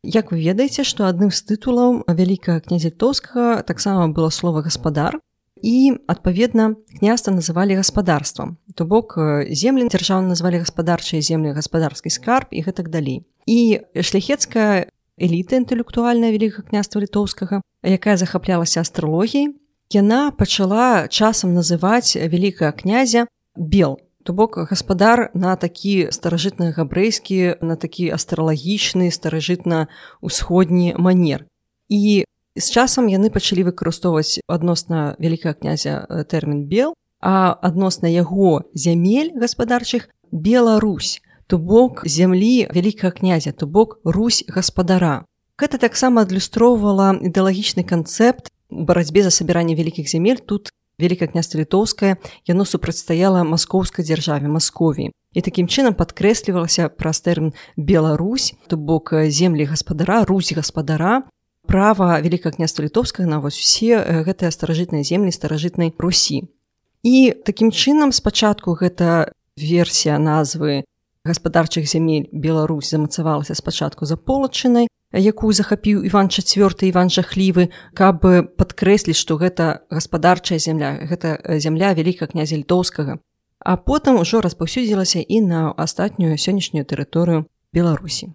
як 0.03 0.35
вы 0.35 0.43
ведаеце 0.43 0.83
што 0.83 1.07
адным 1.07 1.31
з 1.31 1.39
тытулаў 1.47 2.03
вялікага 2.11 2.67
князя 2.67 2.91
тоскага 2.91 3.63
таксама 3.63 4.11
было 4.11 4.35
слова 4.35 4.67
гаспадар 4.67 5.23
і 5.63 5.97
адпаведна 6.07 6.75
княства 6.99 7.33
называлі 7.33 7.77
гаспадарствам 7.81 8.57
то 8.75 8.85
бок 8.85 9.17
землі 9.51 9.89
дзяржавы 9.89 10.29
назвалі 10.29 10.61
гаспадарчыя 10.63 11.23
землі 11.23 11.57
гаспадарскі 11.57 12.11
скарб 12.11 12.53
і 12.53 12.61
гэтак 12.63 12.93
далей. 12.93 13.25
І 13.47 13.81
шляхецкая 13.97 14.93
эліта 15.17 15.57
інтэлектуальная 15.57 16.31
вялікага 16.33 16.69
княства 16.69 17.01
літоўскага 17.01 17.63
якая 17.83 18.17
захаплялася 18.21 18.85
астралогіяй 18.85 19.57
яна 19.91 20.31
пачала 20.31 21.09
часам 21.09 21.55
называць 21.55 22.17
вялікага 22.17 22.73
князя 22.73 23.27
бел. 23.57 24.01
То 24.27 24.33
бок 24.33 24.59
гаспадар 24.59 25.31
на 25.35 25.55
такі 25.55 26.11
старажытна 26.11 26.75
габрэйскі 26.75 27.63
на 27.63 27.77
такі 27.79 28.11
астралагічны 28.11 29.11
старажытна 29.15 29.87
усходні 30.21 30.99
манер. 30.99 31.47
І 31.89 32.27
з 32.57 32.67
часам 32.73 33.07
яны 33.13 33.31
пачалі 33.31 33.69
выкарыстоўваць 33.69 34.41
адносна 34.49 35.15
вялікага 35.21 35.55
князя 35.61 36.07
тэрмін 36.29 36.67
бел 36.67 36.97
а 37.21 37.53
адносна 37.63 38.07
яго 38.07 38.65
зямель 38.75 39.33
гаспадарчых 39.35 40.09
Беларусь, 40.33 41.23
то 41.47 41.59
бок 41.59 42.03
зямлі 42.05 42.69
вялікага 42.75 43.13
князя, 43.13 43.53
то 43.53 43.67
бок 43.67 43.99
Русь 44.05 44.45
гаспадара. 44.49 45.25
Гэта 45.57 45.79
таксама 45.79 46.27
адлюстроўвала 46.27 47.17
ідэалагічны 47.23 47.87
канцэпт 47.87 48.51
барацьбе 48.71 49.23
за 49.23 49.31
сабіранне 49.31 49.75
вялікіх 49.75 50.09
земель 50.09 50.43
тут 50.43 50.71
Великае 50.99 51.29
княства 51.29 51.61
літоўскае 51.61 52.17
яно 52.49 52.65
супрацьстаяла 52.65 53.45
маскоўскай 53.45 54.05
дзяржаве 54.05 54.49
Маскові. 54.49 55.13
І 55.37 55.41
такім 55.45 55.69
чынам 55.69 55.93
падкрэслівалася 55.93 56.89
праз 56.89 57.21
тэрмін 57.21 57.53
Беларусь, 57.77 58.57
то 58.67 58.77
бок 58.77 59.13
землі 59.29 59.69
гаспадара, 59.69 60.25
Русь 60.25 60.53
гаспадара, 60.57 61.29
права 61.67 62.21
Великае 62.23 62.55
княства 62.55 62.87
літоўскага 62.87 63.29
на 63.29 63.43
вось 63.43 63.59
усе 63.59 63.99
гэтыя 64.27 64.55
старажытныя 64.55 65.03
землі 65.03 65.35
старажытнай 65.35 65.93
Русі. 65.99 66.47
І 67.03 67.35
такім 67.45 67.71
чынам 67.71 68.11
спачатку 68.13 68.79
гэта 68.79 69.35
версія 69.59 70.19
назвы 70.19 70.85
гаспадарчых 71.27 71.87
зямель 71.87 72.29
Беларусь 72.33 72.91
замацавалася 72.91 73.55
спачатку 73.55 74.07
за 74.07 74.17
полачынай, 74.17 74.89
якую 75.13 75.53
захапіў 75.53 76.05
Іван 76.07 76.29
IV 76.29 76.87
Іван 76.87 77.11
жахлівы, 77.11 77.71
каб 77.95 78.23
падкрэсліць, 78.57 79.19
што 79.19 79.37
гэта 79.37 79.87
гаспадарчая 79.91 80.59
земля, 80.59 80.99
гэта 81.03 81.39
зямля 81.59 81.93
вялікага 81.95 82.33
князя 82.33 82.57
літоўскага. 82.57 83.19
А 83.59 83.77
потым 83.77 84.21
ужо 84.21 84.41
распаўсюдзілася 84.41 85.21
і 85.21 85.41
на 85.41 85.73
астатнюю 85.73 86.39
сённяшнюю 86.39 86.85
тэрыторыю 86.87 87.47
Беларусі. 87.73 88.35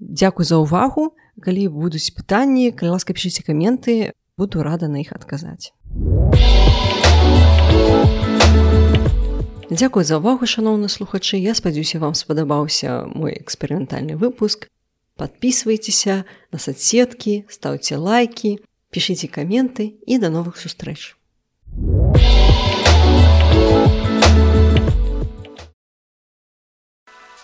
Дзякуй 0.00 0.48
за 0.48 0.56
ўвагу, 0.64 1.12
калі 1.44 1.68
будуць 1.68 2.08
пытанні, 2.16 2.72
калі 2.72 2.96
ласка 2.96 3.12
пішыце 3.12 3.44
каменты, 3.44 4.16
буду 4.40 4.64
рада 4.64 4.88
на 4.88 5.04
іх 5.04 5.12
адказаць. 5.12 5.76
Дзякуй 9.68 10.04
за 10.08 10.16
ўвагу, 10.16 10.48
шаноўны 10.48 10.88
слухачы, 10.88 11.36
я 11.36 11.52
спадзяюся, 11.52 12.00
вам 12.00 12.16
спадабаўся 12.16 13.04
мой 13.12 13.36
эксперыментальны 13.36 14.16
выпуск. 14.16 14.72
Подписывайтеся 15.20 16.24
на 16.50 16.58
соцсетки, 16.58 17.44
ставьте 17.52 18.00
лайки, 18.00 18.64
пишите 18.88 19.28
комменты 19.28 20.00
и 20.08 20.16
до 20.16 20.30
новых 20.30 20.56
встреч. 20.56 21.14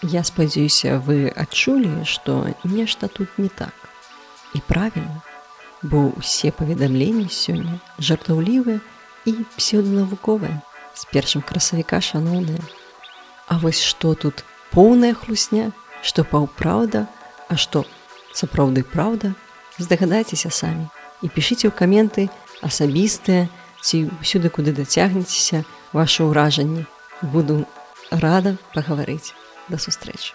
Я 0.07 0.23
спадзяюся, 0.23 1.03
вы 1.03 1.33
адчулі, 1.35 2.05
што 2.07 2.47
нешта 2.63 3.09
тут 3.09 3.39
не 3.43 3.49
так. 3.49 3.75
І 4.55 4.63
правільна, 4.63 5.19
бо 5.83 6.15
ўсе 6.15 6.53
паведамленні 6.55 7.27
сёння 7.27 7.83
жартаўлівыя 7.99 8.79
і 9.27 9.33
псеўданавуковыя 9.57 10.63
з 10.95 11.03
першым 11.11 11.43
красавіка 11.43 11.99
шаноўныя. 11.99 12.63
А 13.51 13.59
вось 13.59 13.83
што 13.83 14.15
тут 14.15 14.45
поўная 14.71 15.11
хлусня, 15.11 15.73
што 16.03 16.23
паўпраўда, 16.23 17.11
А 17.49 17.55
што 17.55 17.85
сапраўды 18.35 18.83
праўда, 18.83 19.33
здагадайцеся 19.79 20.51
самі 20.51 20.87
і 21.23 21.31
пішыце 21.31 21.71
ў 21.71 21.75
каменты 21.75 22.27
асабістыя 22.63 23.47
ці 23.83 24.07
ўсюды 24.23 24.51
куды 24.55 24.75
дацягнецеся 24.75 25.63
ваше 25.95 26.27
ўражанні. 26.27 26.87
Буду 27.23 27.67
рада 28.11 28.55
пагаварыць 28.75 29.35
да 29.69 29.79
сустрэчы. 29.79 30.35